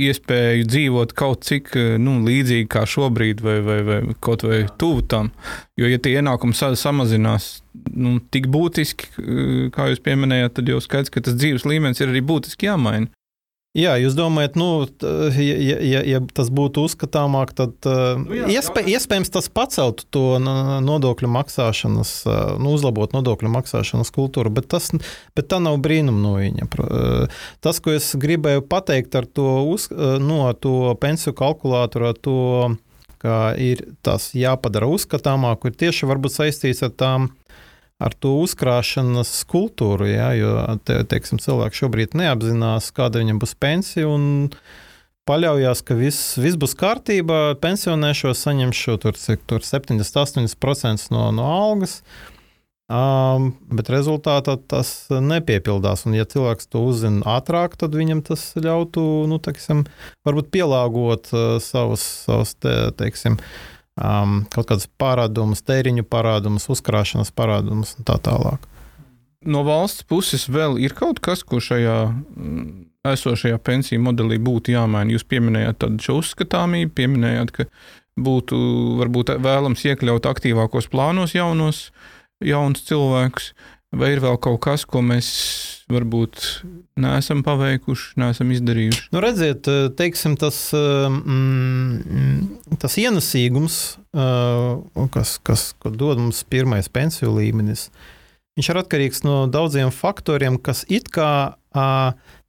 iespēju 0.00 0.66
dzīvot 0.66 1.12
kaut 1.14 1.44
cik 1.46 1.70
nu, 2.02 2.16
līdzīgi 2.26 2.66
kā 2.70 2.82
šobrīd, 2.88 3.42
vai, 3.44 3.58
vai, 3.62 3.76
vai 3.86 3.98
kaut 4.24 4.42
vai 4.46 4.64
tuvu 4.80 5.04
tam. 5.06 5.30
Jo, 5.78 5.86
ja 5.90 6.00
tie 6.02 6.16
ienākumi 6.18 6.56
samazinās 6.56 7.50
nu, 7.94 8.16
tik 8.34 8.48
būtiski, 8.50 9.12
kā 9.74 9.90
jūs 9.92 10.02
pieminējāt, 10.02 10.56
tad 10.58 10.72
jau 10.72 10.80
skaidrs, 10.82 11.12
ka 11.14 11.22
tas 11.22 11.38
dzīves 11.38 11.66
līmenis 11.68 12.02
ir 12.02 12.10
arī 12.10 12.24
būtiski 12.26 12.70
jāmaina. 12.70 13.12
Jā, 13.74 13.96
jūs 13.98 14.14
domājat, 14.14 14.54
nu, 14.54 14.86
ja, 15.34 15.78
ja, 15.82 16.00
ja 16.06 16.20
tas 16.30 16.46
būtu 16.54 16.84
uzskatāmāk, 16.86 17.56
tad 17.58 17.88
nu, 18.20 18.36
jā, 18.38 18.46
iespē, 18.60 18.84
iespējams 18.92 19.32
tas 19.34 19.48
paceltu 19.50 20.06
to 20.14 20.22
nodokļu 20.38 21.30
maksāšanas, 21.34 22.12
nu, 22.62 22.76
uzlabot 22.76 23.16
nodokļu 23.16 23.50
maksāšanas 23.50 24.14
kultūru, 24.14 24.52
bet, 24.54 24.68
tas, 24.70 24.92
bet 25.34 25.50
tā 25.50 25.58
nav 25.58 25.80
brīnum 25.82 26.22
no 26.22 26.36
viņa. 26.38 26.70
Tas, 27.66 27.82
ko 27.82 27.96
es 27.98 28.12
gribēju 28.14 28.62
pateikt 28.70 29.18
ar 29.18 29.26
to, 29.26 29.50
uz, 29.66 29.88
no 30.22 30.46
to 30.54 30.94
pensiju 31.02 31.34
kalkulātoru, 31.42 32.14
to, 32.14 32.38
ka 33.24 33.56
ir 33.58 33.82
tas 34.06 34.30
jāpadara 34.38 34.86
uzskatāmāk, 34.94 35.66
ir 35.66 35.74
tieši 35.82 36.06
varbūt 36.14 36.38
saistīts 36.38 36.86
ar 36.86 36.94
tām 36.94 37.32
ar 38.02 38.14
to 38.18 38.34
uzkrāšanas 38.42 39.32
kultūru. 39.50 40.08
Ja, 40.10 40.32
jo 40.36 40.56
te, 40.86 41.00
teiksim, 41.08 41.40
cilvēks 41.42 41.84
šobrīd 41.84 42.18
neapzinās, 42.18 42.90
kāda 42.94 43.22
viņam 43.22 43.40
būs 43.42 43.54
pensija. 43.60 44.10
Paļaujas, 45.24 45.80
ka 45.88 45.96
viss, 45.96 46.34
viss 46.36 46.58
būs 46.60 46.74
kārtībā, 46.76 47.56
pensionēšos, 47.62 48.42
saņemšu 48.44 48.98
tur, 49.00 49.16
tur 49.48 49.64
70-80% 49.64 51.08
no, 51.14 51.30
no 51.32 51.48
algas. 51.48 52.02
Um, 52.92 53.54
bet 53.72 53.88
rezultātā 53.88 54.58
tas 54.68 55.06
nepiepildās. 55.08 56.04
Un, 56.04 56.18
ja 56.18 56.28
cilvēks 56.28 56.68
to 56.68 56.82
uzzina 56.84 57.38
ātrāk, 57.38 57.78
tad 57.80 57.96
viņam 57.96 58.20
tas 58.26 58.50
ļautu 58.60 59.00
nu, 59.30 59.38
teiksim, 59.40 59.86
pielāgot 60.52 61.32
uh, 61.32 61.56
savus, 61.64 62.04
savus 62.26 62.52
te, 62.60 62.74
teiksim, 63.00 63.40
uh, 63.40 63.73
um, 64.00 64.42
kaut 64.52 64.70
kādas 64.70 64.88
parādumus, 65.00 65.64
tēriņu 65.66 66.06
parādumus, 66.10 66.68
uzkrāšanas 66.72 67.32
parādumus 67.36 67.96
un 67.98 68.08
tā 68.08 68.18
tālāk. 68.22 68.68
No 69.44 69.60
valsts 69.66 70.06
puses 70.08 70.46
vēl 70.48 70.78
ir 70.80 70.94
kaut 70.96 71.20
kas, 71.24 71.42
ko 71.44 71.60
šajā 71.60 71.98
mm, 72.08 72.68
esošajā 73.12 73.58
pensiju 73.60 74.00
modelī 74.06 74.38
būtu 74.40 74.72
jāmaina. 74.72 75.12
Jūs 75.12 75.26
pieminējāt 75.28 75.82
tādu 75.84 76.16
uzskatāmību, 76.16 76.94
pieminējāt, 76.96 77.52
ka 77.52 77.68
būtu 78.20 78.56
varbūt 79.02 79.34
vēlams 79.44 79.84
iekļaut 79.84 80.26
aktīvākos 80.30 80.88
plānos 80.92 81.34
jaunos, 81.36 81.88
jaunus 82.44 82.86
cilvēkus. 82.88 83.52
Vai 83.94 84.14
ir 84.14 84.22
vēl 84.24 84.38
kaut 84.42 84.58
kas, 84.64 84.82
ko 84.88 85.02
mēs 85.04 85.28
varbūt 85.92 86.40
neesam 86.98 87.44
paveikuši, 87.46 88.14
neesam 88.18 88.50
izdarījuši? 88.54 89.04
Nu, 89.14 89.20
redziet, 89.22 89.68
teiksim, 89.98 90.34
tas, 90.40 90.58
mm, 90.74 92.74
tas 92.82 92.98
ienesīgums, 92.98 93.78
kas, 95.14 95.36
kas 95.46 95.66
dod 95.84 96.22
mums 96.22 96.42
pirmais 96.50 96.90
pensiju 96.90 97.36
līmenis, 97.36 97.88
viņš 98.58 98.72
ir 98.72 98.82
atkarīgs 98.82 99.22
no 99.26 99.44
daudziem 99.50 99.94
faktoriem, 99.94 100.58
kas 100.58 100.82
it 100.90 101.12
kā 101.14 101.54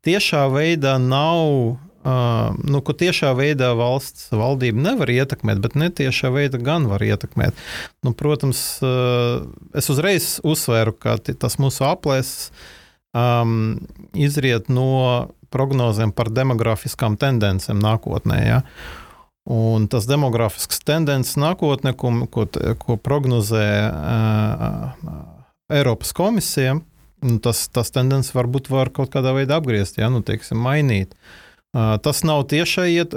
tiešā 0.06 0.46
veidā 0.54 0.98
nav 1.02 1.78
nu, 2.06 2.82
ko 2.86 2.94
tiešā 2.94 3.32
veidā 3.38 3.72
valsts 3.78 4.30
valdība 4.36 4.84
nevar 4.91 5.10
ietekmēt, 5.10 5.62
bet 5.63 5.78
netiešā 5.80 6.30
veidā 6.34 6.60
gan 6.62 6.86
var 6.91 7.02
ietekmēt. 7.02 7.58
Nu, 8.06 8.13
protams, 8.13 8.62
es 9.74 9.89
uzreiz 9.89 10.36
uzsvēru, 10.46 10.94
ka 10.94 11.18
tas 11.26 11.58
mūsu 11.62 11.86
aplēses 11.88 12.52
um, 13.15 13.80
izriet 14.13 14.70
no 14.70 15.32
prognozēm 15.54 16.13
par 16.13 16.30
demografiskām 16.36 17.18
tendencēm 17.18 17.82
nākotnē. 17.82 18.41
Ja? 18.46 18.60
Un 19.50 19.88
tas 19.89 20.06
demografisks 20.10 20.82
tendences 20.86 21.39
nākotnē, 21.41 21.96
ko, 21.98 22.12
ko, 22.30 22.46
ko 22.82 22.98
prognozē 23.02 23.70
uh, 23.89 25.15
Eiropas 25.74 26.13
komisija, 26.13 26.76
nu, 27.26 27.39
tas, 27.41 27.63
tas 27.74 27.89
tendences 27.94 28.36
varbūt 28.38 28.70
var 28.70 28.94
kaut 28.94 29.10
kādā 29.13 29.34
veidā 29.34 29.58
apgriezt, 29.58 29.98
ja? 29.98 30.12
nu, 30.13 30.22
teiksim, 30.26 30.62
mainīt. 30.62 31.18
Uh, 31.18 31.41
Tas 31.76 32.22
nav 32.24 32.46
tiešā, 32.48 32.86
iet, 32.88 33.16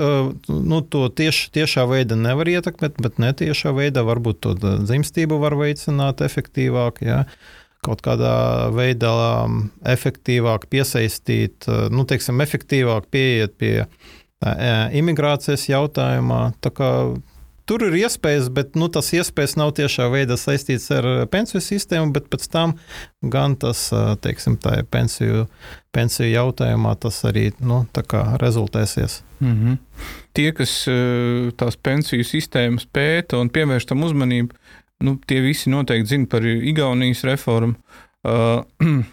nu, 0.51 0.81
to 0.83 1.05
tieši, 1.15 1.53
tiešā 1.55 1.85
veidā 1.87 2.17
nevar 2.19 2.49
ietekmēt, 2.51 2.97
bet 2.99 3.21
netiešā 3.23 3.71
veidā 3.77 4.03
varbūt 4.03 4.41
to 4.43 4.55
dzimstību 4.59 5.39
var 5.39 5.55
veicināt 5.61 6.25
efektīvāk. 6.27 6.99
Ja? 7.07 7.21
Kaut 7.87 8.03
kādā 8.03 8.35
veidā 8.75 9.13
efektīvāk 9.87 10.67
piesaistīt, 10.73 11.69
nu, 11.95 12.03
teiksim, 12.11 12.43
efektīvāk 12.43 13.07
pieiet 13.15 13.55
pie 13.63 13.87
imigrācijas 14.99 15.69
jautājumā. 15.71 16.43
Tā 16.59 16.75
kā 16.75 16.91
tur 17.69 17.85
ir 17.87 17.97
iespējas, 18.01 18.49
bet 18.55 18.77
nu, 18.79 18.89
tas 18.93 19.11
iespējas 19.17 19.57
nav 19.61 19.75
tiešā 19.77 20.09
veidā 20.13 20.39
saistīts 20.41 20.89
ar 20.95 21.07
pensiju 21.33 21.61
sistēmu, 21.65 22.13
bet 22.17 22.31
pēc 22.33 22.47
tam 22.53 22.75
gan 23.23 23.57
tas, 23.61 23.89
teiksim, 24.25 24.57
tā 24.63 24.81
pensiju, 24.91 25.47
pensiju 25.95 26.31
jautājumā 26.31 26.95
tas 27.03 27.21
arī 27.29 27.51
nu, 27.61 27.85
rezultēsies. 28.43 29.21
Mm 29.41 29.55
-hmm. 29.55 29.77
Tie, 30.35 30.53
kas 30.53 30.73
tās 31.57 31.77
pensiju 31.77 32.25
sistēmas 32.25 32.87
pēta 32.87 33.39
un 33.41 33.51
pievērš 33.51 33.87
tam 33.87 34.03
uzmanību, 34.03 34.55
nu, 35.05 35.19
tie 35.27 35.41
visi 35.41 35.71
noteikti 35.71 36.09
zina 36.09 36.27
par 36.27 36.47
Igaunijas 36.47 37.25
reformu. 37.25 37.75
Uh, 38.25 38.65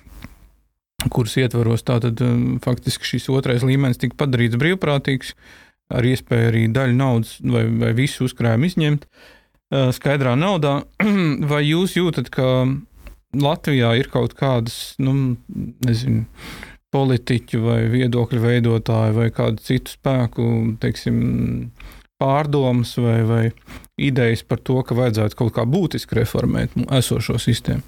kuras 1.13 1.37
ietvaros 1.37 1.83
tātad 1.83 2.17
faktiski 2.63 3.05
šis 3.05 3.29
otrais 3.29 3.61
līmenis 3.61 3.97
tika 3.97 4.15
padarīts 4.17 4.57
brīvprātīgs. 4.57 5.33
Uh, 5.33 5.64
ar 5.93 6.05
iespēju 6.07 6.51
arī 6.51 6.65
daļu 6.73 6.97
naudas 6.97 7.35
vai, 7.43 7.65
vai 7.81 7.91
visu 7.97 8.25
uzkrājumu 8.25 8.69
izņemt 8.69 9.07
skaidrā 9.95 10.35
naudā. 10.39 10.79
Vai 11.51 11.63
jūs 11.65 11.95
jūtat, 11.97 12.29
ka 12.33 12.45
Latvijā 13.35 13.95
ir 13.99 14.07
kaut 14.13 14.35
kādas, 14.37 14.95
nu, 15.01 15.35
nezinu, 15.83 16.25
politiķu 16.95 17.59
vai 17.65 17.79
viedokļu 17.91 18.39
veidotāju 18.39 19.15
vai 19.17 19.27
kādu 19.35 19.63
citu 19.65 19.91
spēku, 19.97 20.45
teiksim, 20.79 21.17
pārdomas 22.21 22.93
vai, 23.01 23.17
vai 23.27 23.43
idejas 23.99 24.45
par 24.47 24.61
to, 24.63 24.79
ka 24.85 24.95
vajadzētu 24.95 25.39
kaut 25.41 25.55
kā 25.57 25.65
būtiski 25.67 26.21
reformēt 26.21 26.77
esošo 26.95 27.35
sistēmu? 27.41 27.83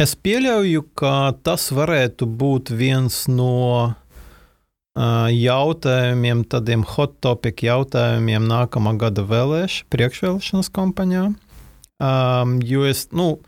Es 0.00 0.14
pieļauju, 0.16 0.86
ka 0.96 1.32
tas 1.44 1.68
varētu 1.72 2.26
būt 2.26 2.72
viens 2.74 3.26
no 3.28 3.94
jautājumiem, 4.96 6.44
tādiem 6.44 6.84
hot 6.84 7.16
topic 7.24 7.62
jautājumiem 7.64 8.44
nākamā 8.44 8.96
gada 9.00 9.24
vēlēšana, 9.24 9.88
priekšvēlēšanas 9.88 10.68
kampaņā. 10.72 11.30
Um, 12.02 12.58
jo 12.60 12.84
es, 12.84 13.06
nu, 13.12 13.38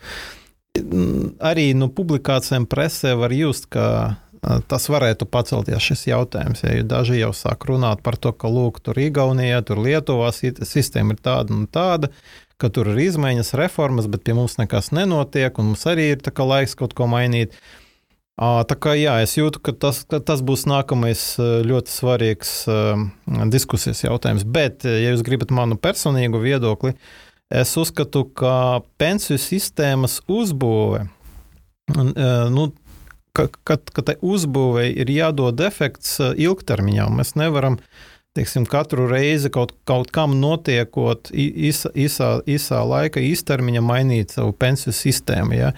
arī 1.45 1.75
no 1.77 1.91
publikācijām 1.93 2.67
presē 2.71 3.15
var 3.19 3.35
just, 3.35 3.69
ka 3.69 4.17
tas 4.69 4.89
varētu 4.93 5.25
pacelties 5.29 5.85
šis 5.85 6.07
jautājums. 6.11 6.65
Ja 6.65 6.83
daži 6.85 7.21
jau 7.21 7.33
sāk 7.37 7.65
runāt 7.69 8.03
par 8.05 8.17
to, 8.17 8.33
ka 8.33 8.49
lūk, 8.49 8.81
tur 8.85 8.99
Igaunijā, 9.01 9.63
tur 9.65 9.81
Lietuvā 9.85 10.33
sistēma 10.33 11.17
ir 11.17 11.23
tāda 11.25 11.57
un 11.57 11.65
tāda, 11.69 12.13
ka 12.61 12.69
tur 12.73 12.93
ir 12.93 13.01
izmaiņas, 13.07 13.55
reformas, 13.59 14.09
bet 14.09 14.25
pie 14.25 14.37
mums 14.37 14.59
nekas 14.61 14.93
nenotiek, 14.97 15.57
un 15.59 15.73
mums 15.73 15.85
arī 15.89 16.13
ir 16.13 16.21
laiks 16.25 16.77
kaut 16.77 16.93
ko 16.97 17.09
mainīt. 17.11 17.57
Uh, 17.57 17.84
Tā 18.35 18.75
kā 18.83 18.97
jā, 18.99 19.21
es 19.23 19.37
jūtu, 19.39 19.61
ka 19.63 19.73
tas, 19.79 20.01
ka 20.11 20.19
tas 20.19 20.41
būs 20.43 20.65
nākamais 20.67 21.23
ļoti 21.39 21.93
svarīgs 21.93 22.55
diskusijas 23.53 24.03
jautājums. 24.03 24.43
Bet, 24.43 24.83
ja 24.83 25.13
jūs 25.13 25.23
gribat 25.27 25.55
manu 25.55 25.79
personīgo 25.79 26.41
viedokli, 26.43 26.97
es 27.55 27.77
uzskatu, 27.79 28.25
ka 28.35 28.83
pensiju 28.99 29.39
sistēmas 29.39 30.19
uzbūve, 30.27 31.05
nu, 32.57 32.65
ka, 33.39 33.47
ka, 33.63 33.79
ka 33.79 34.03
tai 34.03 34.17
uzbūvei 34.19 34.89
ir 35.05 35.15
jādod 35.15 35.63
efekts 35.63 36.17
ilgtermiņā. 36.19 37.07
Mēs 37.15 37.37
nevaram 37.39 37.79
teiksim, 38.35 38.67
katru 38.67 39.07
reizi 39.11 39.51
kaut, 39.55 39.77
kaut 39.87 40.11
kam 40.15 40.35
notiekot 40.41 41.31
īsā, 41.31 41.93
īsā, 41.95 42.31
īsā 42.51 42.83
laika 42.83 43.23
īstermiņā 43.23 43.85
mainīt 43.85 44.35
savu 44.35 44.57
pensiju 44.59 44.95
sistēmu. 44.97 45.55
Ja? 45.55 45.71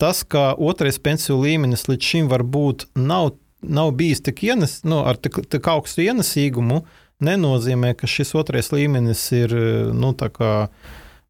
Tas, 0.00 0.22
ka 0.24 0.54
otrais 0.58 0.98
pensiju 1.02 1.40
līmenis 1.44 1.86
līdz 1.90 2.08
šim 2.12 2.30
varbūt 2.32 2.88
nav, 2.98 3.34
nav 3.60 3.92
bijis 3.98 4.24
tik 4.24 4.42
ienes, 4.48 4.80
nu, 4.88 5.02
tik, 5.20 5.42
tik 5.52 5.68
augstu 5.70 6.06
ienesīgumu, 6.06 6.82
nenozīmē, 7.24 7.92
ka 7.98 8.08
šis 8.08 8.32
otrais 8.40 8.72
līmenis 8.72 9.26
ir 9.36 9.54
nu, 9.96 10.14
kā, 10.16 10.54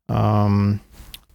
um, 0.06 0.78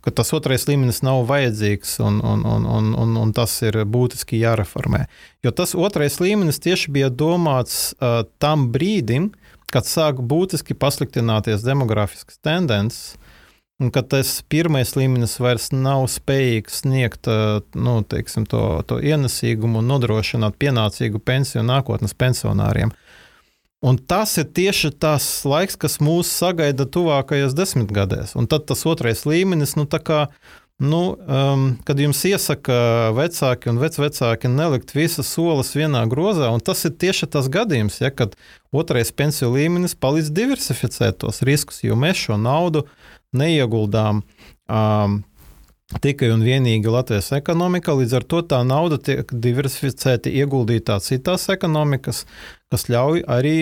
ka 0.06 0.14
tas 0.16 0.32
otrais 0.38 0.68
līmenis 0.70 1.02
nav 1.04 1.26
vajadzīgs 1.30 1.98
un, 2.06 2.22
un, 2.24 2.46
un, 2.48 2.70
un, 2.78 2.94
un, 3.04 3.18
un 3.26 3.34
tas 3.36 3.58
ir 3.68 3.82
būtiski 3.84 4.40
jāreformē. 4.40 5.06
Jo 5.44 5.52
tas 5.56 5.76
otrais 5.76 6.22
līmenis 6.24 6.62
tieši 6.64 6.94
bija 6.96 7.12
domāts 7.12 7.92
uh, 7.98 8.24
tam 8.40 8.70
brīdim, 8.72 9.34
kad 9.74 9.88
sāk 9.90 10.22
būtiski 10.24 10.78
pasliktināties 10.78 11.66
demografiskas 11.66 12.40
tendences, 12.40 13.18
Un 13.84 13.92
ka 13.92 14.06
tas 14.08 14.38
pirmais 14.48 14.94
līmenis 14.96 15.34
vairs 15.44 15.68
nav 15.76 16.06
spējīgs 16.08 16.78
sniegt 16.86 17.28
nu, 17.76 17.96
teiksim, 18.08 18.46
to, 18.48 18.62
to 18.88 19.02
ienesīgumu 19.04 19.82
un 19.82 19.90
nodrošināt 19.92 20.56
pienācīgu 20.62 21.20
pensiju 21.20 21.66
nākotnes 21.68 22.16
pensionāriem. 22.16 22.94
Un 23.86 24.00
tas 24.00 24.38
ir 24.40 24.48
tieši 24.56 24.94
tas 25.04 25.28
laiks, 25.46 25.76
kas 25.78 26.00
mūs 26.00 26.32
sagaida 26.32 26.88
tuvākajos 26.88 27.54
desmitgadēs. 27.58 28.34
Un 28.40 28.48
tad 28.50 28.64
tas 28.72 28.86
otrais 28.88 29.26
līmenis, 29.28 29.76
nu, 29.76 29.84
kā, 29.86 30.22
nu, 30.78 31.18
um, 31.28 31.68
kad 31.88 32.00
jums 32.00 32.20
iesaka 32.28 33.12
vecāki 33.16 33.72
un 33.72 33.80
vecvecāki 33.80 34.52
nelikt 34.52 34.92
visas 34.96 35.30
solis 35.32 35.72
vienā 35.76 36.04
grozā, 36.12 36.50
un 36.52 36.60
tas 36.60 36.84
ir 36.88 36.96
tieši 37.00 37.30
tas 37.32 37.48
gadījums, 37.52 38.02
ja, 38.04 38.12
kad 38.12 38.36
otrais 38.76 39.14
pensiju 39.16 39.54
līmenis 39.56 39.96
palīdz 39.96 40.34
diversificēt 40.36 41.22
tos 41.24 41.40
riskus, 41.48 41.80
jo 41.86 41.96
mēs 42.00 42.26
šo 42.28 42.40
naudu 42.42 42.84
neieguldām 43.36 44.22
um, 44.24 45.22
tikai 46.02 46.32
un 46.34 46.44
vienīgi 46.44 46.92
Latvijas 46.92 47.32
ekonomikā. 47.38 47.96
Līdz 47.96 48.18
ar 48.20 48.28
to 48.28 48.42
tā 48.44 48.62
nauda 48.68 49.00
tiek 49.00 49.32
diversificēta, 49.32 50.32
ieguldītā 50.32 50.98
citās 51.04 51.48
ekonomikas, 51.54 52.26
kas 52.74 52.88
ļauj 52.90 53.24
arī 53.30 53.58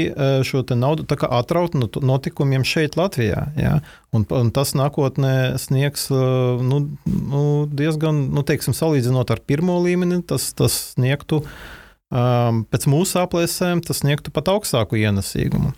šo 0.47 0.63
naudu 0.79 1.05
atraut 1.27 1.75
no 1.77 1.89
notikumiem 2.01 2.63
šeit, 2.67 2.97
Latvijā. 2.99 3.45
Ja? 3.59 3.75
Un, 4.15 4.25
un 4.29 4.51
tas 4.55 4.73
nākotnē 4.77 5.59
sniegs 5.61 6.07
nu, 6.09 6.79
nu, 7.05 7.43
diezgan, 7.67 8.27
nu, 8.33 8.45
teiksim, 8.47 8.75
salīdzinot 8.77 9.33
ar 9.33 9.43
pirmo 9.43 9.79
līmeni, 9.83 10.21
tas, 10.27 10.51
tas 10.57 10.77
sniegtu. 10.95 11.43
Um, 12.13 12.63
pēc 12.69 12.85
mūsu 12.89 13.17
aplēsēm 13.23 13.81
tas 13.85 14.03
sniegtu 14.03 14.33
pat 14.33 14.51
augstāku 14.53 14.99
ienesīgumu. 15.01 15.73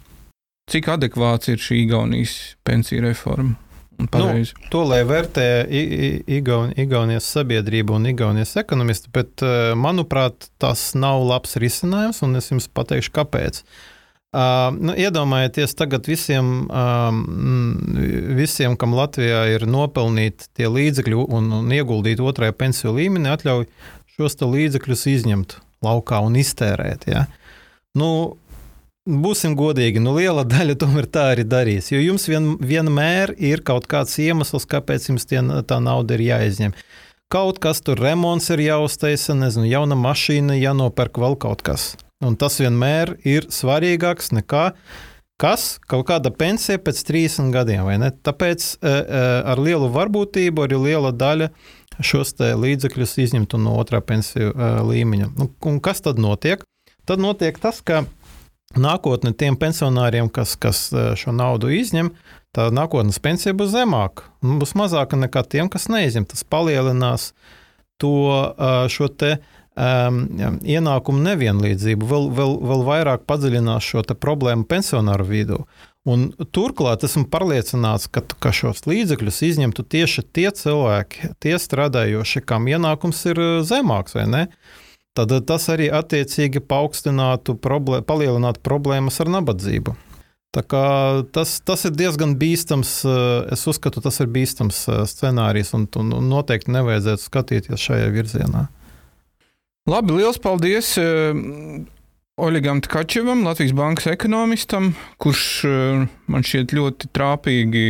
Cik 0.71 0.89
adekvāts 0.95 1.51
ir 1.53 1.61
šī 1.61 1.83
Igaunijas 1.85 2.33
pensiju 2.65 3.05
reforma? 3.05 3.55
Nu, 3.97 4.27
to 4.71 4.83
lai 4.89 5.01
vērtē 5.07 5.47
Igaun, 6.27 6.73
Igaunijas 6.79 7.27
sabiedrība 7.31 7.95
un 7.95 8.07
Igaunijas 8.11 8.55
ekonomisti, 8.59 9.11
bet, 9.15 9.43
eh, 9.43 9.73
manuprāt, 9.79 10.49
tas 10.59 10.93
nav 10.99 11.23
labs 11.23 11.55
risinājums, 11.61 12.21
un 12.25 12.35
es 12.35 12.51
jums 12.51 12.67
pateikšu, 12.67 13.13
kāpēc. 13.15 13.61
Uh, 13.65 13.91
nu, 14.83 14.91
iedomājieties, 14.99 15.77
tagad 15.79 16.09
visiem, 16.11 16.65
um, 16.67 17.19
visiem, 18.35 18.73
kam 18.75 18.91
Latvijā 18.97 19.45
ir 19.53 19.63
nopelnīti 19.69 20.49
tie 20.59 20.67
līdzekļi 20.67 21.21
un, 21.23 21.47
un 21.61 21.71
ieguldīti 21.71 22.25
otrajā 22.25 22.55
pensiju 22.57 22.97
līmenī, 22.97 23.31
atļauj 23.31 23.63
šos 24.17 24.35
līdzekļus 24.41 25.05
izņemt 25.13 25.55
laukā 25.85 26.19
un 26.25 26.35
iztērēt. 26.41 27.07
Ja? 27.07 27.25
Nu, 27.95 28.35
būsim 29.05 29.55
godīgi, 29.57 30.01
nu, 30.01 30.15
liela 30.17 30.45
daļa 30.47 30.77
tomēr 30.81 31.07
tā 31.07 31.29
arī 31.35 31.45
darīs. 31.47 31.91
Jo 31.93 32.01
jums 32.01 32.27
vien, 32.31 32.53
vienmēr 32.59 33.35
ir 33.37 33.63
kaut 33.65 33.89
kāds 33.91 34.17
iemesls, 34.21 34.67
kāpēc 34.69 35.09
jums 35.11 35.27
tie, 35.29 35.41
tā 35.67 35.81
nauda 35.83 36.17
ir 36.17 36.25
jāizņem. 36.29 36.77
Kaut 37.33 37.57
kas 37.61 37.81
tur 37.81 37.97
remonts 37.97 38.51
ir 38.53 38.61
jāuztaisa, 38.61 39.33
nezinu, 39.37 39.65
jauna 39.69 39.97
mašīna, 39.97 40.59
jānopērk 40.61 41.17
vēl 41.21 41.39
kaut 41.41 41.65
kas. 41.65 41.95
Un 42.23 42.37
tas 42.39 42.59
vienmēr 42.61 43.15
ir 43.27 43.49
svarīgāks 43.51 44.31
nekā 44.33 44.69
kas 45.41 45.75
kaut 45.89 46.05
kāda 46.07 46.31
pensija 46.31 46.79
pēc 46.79 47.01
30 47.07 47.51
gadiem. 47.51 47.89
Tāpēc 48.23 48.67
e, 48.77 48.91
e, 48.91 49.23
ar 49.51 49.61
lielu 49.61 49.89
varbūtību 49.91 50.63
arī 50.65 50.79
liela 50.79 51.11
daļa 51.11 51.49
šos 52.03 52.35
līdzekļus 52.39 53.17
izņemt 53.25 53.57
no 53.59 53.75
otrā 53.81 54.01
pensiju 54.05 54.53
e, 54.53 54.69
līmeņa. 54.91 55.31
Nu, 55.35 55.49
un 55.67 55.81
kas 55.83 56.03
tad 56.05 56.21
notiek? 56.21 56.63
Tad 57.05 57.21
notiek 57.21 57.59
tas, 57.61 57.81
ka 57.85 58.05
nākotnē 58.73 59.33
tiem 59.37 59.57
pensionāriem, 59.59 60.29
kas, 60.33 60.55
kas 60.59 60.87
šo 61.19 61.33
naudu 61.35 61.69
izņem, 61.75 62.11
tā 62.55 62.69
nākotnes 62.73 63.21
pensija 63.23 63.55
būs 63.57 63.73
zemāka. 63.75 64.29
Būs 64.41 64.75
mazāka 64.79 65.19
nekā 65.19 65.45
tiem, 65.47 65.69
kas 65.71 65.89
neizņem. 65.91 66.27
Tas 66.31 66.43
palielinās 66.47 67.33
to 68.01 68.15
šo 68.91 69.09
te 69.11 69.37
um, 69.75 70.21
ienākumu 70.63 71.23
nevienlīdzību, 71.25 72.07
vēl, 72.11 72.29
vēl, 72.35 72.55
vēl 72.71 72.85
vairāk 72.87 73.27
padziļinās 73.29 73.91
šo 73.91 74.05
problēmu 74.13 74.67
pensionāru 74.69 75.27
vidū. 75.29 75.59
Un 76.05 76.27
turklāt 76.53 77.01
esmu 77.07 77.25
pārliecināts, 77.33 78.05
ka, 78.13 78.21
ka 78.21 78.51
šos 78.53 78.83
līdzekļus 78.85 79.41
izņemtu 79.47 79.87
tieši 79.89 80.23
tie 80.37 80.51
cilvēki, 80.53 81.31
tie 81.41 81.55
strādājošie, 81.57 82.43
kam 82.45 82.69
ienākums 82.69 83.23
ir 83.31 83.41
zemāks, 83.65 84.13
vai 84.17 84.27
ne? 84.29 84.43
Tad 85.15 85.31
tas 85.47 85.69
arī 85.71 85.87
attiecīgi 85.95 86.59
paaugstinātu, 86.67 87.55
problē, 87.63 88.01
palielinātu 88.03 88.59
problēmas 88.65 89.21
ar 89.23 89.31
nabadzību. 89.37 89.95
Tas, 90.55 91.57
tas 91.67 91.83
ir 91.87 91.95
diezgan 91.95 92.35
bīstams. 92.39 92.97
Es 93.51 93.65
uzskatu, 93.67 94.03
tas 94.03 94.19
ir 94.23 94.29
bīstams 94.31 94.85
scenārijs, 95.11 95.73
un, 95.75 95.87
un, 95.99 96.13
noteikti 96.29 96.71
nevajadzētu 96.75 97.23
skatīties 97.23 97.87
šajā 97.87 98.11
virzienā. 98.15 98.67
Labi, 99.87 100.15
liels 100.17 100.39
paldies 100.41 100.95
uh, 100.97 101.35
Oļegam 102.35 102.81
Tkačevam, 102.83 103.45
Latvijas 103.47 103.71
bankas 103.75 104.09
ekonomistam, 104.11 104.89
kurš 105.23 105.43
man 106.27 106.43
šķiet 106.43 106.73
ļoti 106.75 107.07
trāpīgi 107.15 107.83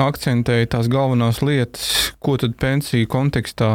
akcentēja 0.00 0.70
tās 0.72 0.88
galvenās 0.88 1.42
lietas, 1.44 1.90
ko 2.24 2.38
tad 2.40 2.56
pensiju 2.60 3.08
kontekstā 3.12 3.72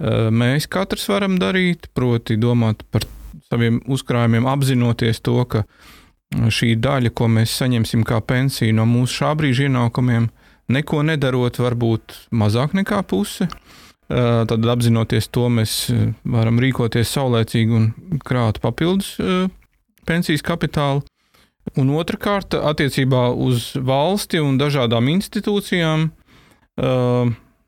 mēs 0.00 0.66
katrs 0.68 1.08
varam 1.08 1.38
darīt, 1.40 1.88
proti 1.96 2.36
domāt 2.40 2.84
par 2.92 3.06
saviem 3.48 3.80
uzkrājumiem, 3.86 4.48
apzinoties 4.48 5.22
to, 5.24 5.38
ka 5.48 5.64
šī 6.34 6.74
daļa, 6.82 7.12
ko 7.14 7.28
mēs 7.30 7.54
saņemsim 7.60 8.02
kā 8.06 8.20
pensiju 8.20 8.74
no 8.76 8.86
mūsu 8.88 9.22
šā 9.22 9.32
brīža 9.38 9.68
ienākumiem, 9.68 10.28
neko 10.72 11.02
nedarot, 11.06 11.60
varbūt 11.62 12.16
mazāk 12.34 12.74
nekā 12.76 13.02
puse. 13.06 13.48
Tad 14.06 14.66
apzinoties 14.70 15.26
to, 15.34 15.48
mēs 15.50 15.88
varam 16.22 16.60
rīkoties 16.62 17.10
saulēcīgi 17.16 17.74
un 17.74 17.88
krāt 18.22 18.60
papildus 18.62 19.16
pensijas 20.06 20.44
kapitālu. 20.46 21.02
Un 21.74 21.90
otrkārt, 21.98 22.54
attiecībā 22.54 23.24
uz 23.42 23.72
valsti 23.74 24.38
un 24.38 24.54
dažādām 24.60 25.08
institūcijām, 25.16 26.06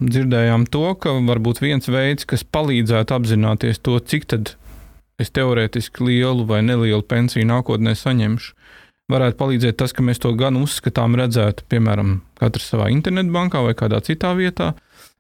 dzirdējām 0.03 0.67
to, 0.71 0.85
ka 1.01 1.15
varbūt 1.27 1.63
viens 1.63 1.89
veids, 1.91 2.27
kas 2.29 2.45
palīdzētu 2.47 3.15
apzināties 3.17 3.81
to, 3.83 3.99
cik 3.99 4.29
tad 4.31 4.55
es 5.19 5.33
teorētiski 5.35 6.07
lielu 6.07 6.47
vai 6.47 6.61
nelielu 6.63 7.03
pensiju 7.03 7.47
nākotnē 7.49 7.97
saņemšu, 7.99 8.53
varētu 9.11 9.39
palīdzēt 9.41 9.79
tas, 9.81 9.95
ka 9.97 10.05
mēs 10.07 10.23
to 10.23 10.33
gan 10.39 10.61
uzskatām, 10.61 11.17
redzētu, 11.19 11.67
piemēram, 11.73 12.21
katrs 12.39 12.71
savā 12.71 12.93
internetbankā 12.95 13.65
vai 13.65 13.75
kādā 13.79 13.99
citā 14.07 14.35
vietā, 14.39 14.75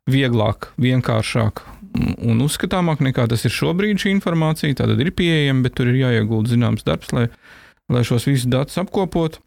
vieglāk, 0.08 0.70
vienkāršāk 0.78 1.64
un 1.98 2.44
uzskatāmāk 2.44 3.02
nekā 3.02 3.26
tas 3.30 3.42
ir 3.48 3.52
šobrīd. 3.54 3.98
Šī 3.98 4.12
informācija 4.14 4.76
tātad 4.76 5.00
ir 5.02 5.10
pieejama, 5.16 5.64
bet 5.66 5.74
tur 5.78 5.90
ir 5.90 5.98
jāiegulda 6.02 6.52
zināms 6.52 6.86
darbs, 6.86 7.10
lai, 7.16 7.26
lai 7.90 8.04
šos 8.06 8.28
visus 8.28 8.46
datus 8.50 8.78
apkopotu 8.78 9.40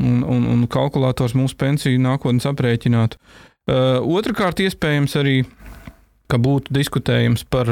un, 0.00 0.22
un, 0.24 0.48
un 0.48 0.66
kalkulators 0.72 1.36
mūsu 1.38 1.58
pensiju 1.60 2.00
nākotnes 2.02 2.48
aprēķinātu. 2.48 3.20
Uh, 3.20 3.51
Otrakārt, 3.70 4.62
iespējams 4.64 5.14
arī, 5.20 5.36
būtu 6.32 6.72
diskutējams 6.74 7.44
par 7.52 7.68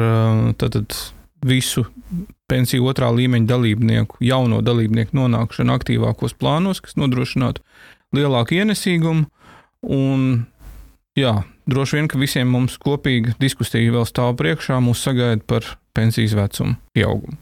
tātad, 0.61 0.95
visu 1.41 1.85
pensiju 2.51 2.85
otrā 2.91 3.09
līmeņa 3.15 3.49
dalībnieku, 3.49 4.19
jauno 4.21 4.61
dalībnieku 4.61 5.17
nonākšanu 5.17 5.73
aktīvākos 5.73 6.35
plānos, 6.37 6.81
kas 6.83 6.97
nodrošinātu 6.99 7.63
lielāku 8.15 8.59
ienesīgumu. 8.59 9.25
Un, 9.89 10.25
jā, 11.17 11.39
droši 11.65 11.97
vien, 11.97 12.09
ka 12.11 12.21
visiem 12.21 12.51
mums 12.53 12.77
kopīga 12.81 13.33
diskusija 13.41 13.95
vēl 13.95 14.05
stāv 14.05 14.35
priekšā, 14.41 14.77
mūs 14.83 15.01
sagaida 15.01 15.41
par 15.47 15.65
pensijas 15.97 16.37
vecumu 16.37 16.77
pieaugumu. 16.93 17.39